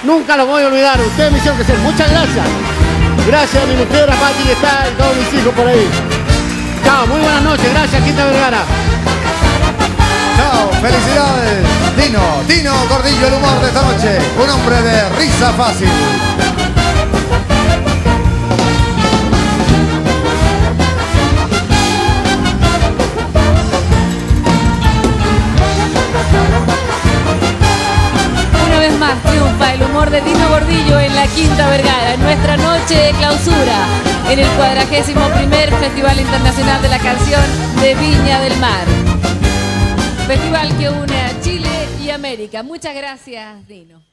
Nunca 0.04 0.36
los 0.36 0.46
voy 0.46 0.62
a 0.62 0.66
olvidar. 0.66 1.00
Ustedes 1.00 1.32
me 1.32 1.38
hicieron 1.38 1.58
crecer. 1.58 1.78
Muchas 1.78 2.10
gracias. 2.10 2.46
Gracias 3.26 3.62
a 3.62 3.66
mi 3.66 3.76
mujer, 3.76 4.10
a 4.10 4.14
Pati, 4.14 4.42
que 4.42 4.52
está 4.52 4.88
y 4.92 4.94
todos 4.96 5.16
mis 5.16 5.40
hijos 5.40 5.54
por 5.54 5.66
ahí. 5.66 6.11
Chao, 6.84 7.06
muy 7.06 7.20
buenas 7.20 7.42
noches. 7.42 7.70
Gracias, 7.72 8.02
Quinta 8.02 8.24
Vergara. 8.24 8.62
Chao, 10.36 10.70
felicidades. 10.80 11.66
Dino, 11.96 12.20
Dino 12.48 12.72
Gordillo, 12.88 13.26
el 13.26 13.34
humor 13.34 13.60
de 13.60 13.68
esta 13.68 13.82
noche. 13.82 14.18
Un 14.42 14.50
hombre 14.50 14.82
de 14.82 15.08
risa 15.10 15.52
fácil. 15.52 15.88
Una 28.66 28.78
vez 28.78 28.98
más 28.98 29.22
triunfa 29.22 29.74
el 29.74 29.82
humor 29.82 30.10
de 30.10 30.20
Dino 30.22 30.48
Gordillo 30.48 30.98
en 30.98 31.14
la 31.14 31.26
Quinta 31.26 31.68
Vergara, 31.68 32.14
en 32.14 32.22
nuestra 32.22 32.56
noche 32.56 32.94
de 32.94 33.12
clausura, 33.12 33.86
en 34.30 34.38
el 34.38 34.48
cuadragésimo 34.56 35.28
primer 35.30 35.72
Festival 35.74 36.20
Internacional 36.20 36.82
de 36.82 36.88
la 36.88 36.98
Canción 36.98 37.42
de 37.80 37.94
Viña 37.94 38.40
del 38.40 38.56
Mar. 38.58 38.86
Festival 40.26 40.76
que 40.78 40.88
une 40.90 41.20
a 41.20 41.40
Chile 41.40 41.70
y 42.02 42.10
América. 42.10 42.62
Muchas 42.62 42.94
gracias, 42.94 43.66
Dino. 43.66 44.11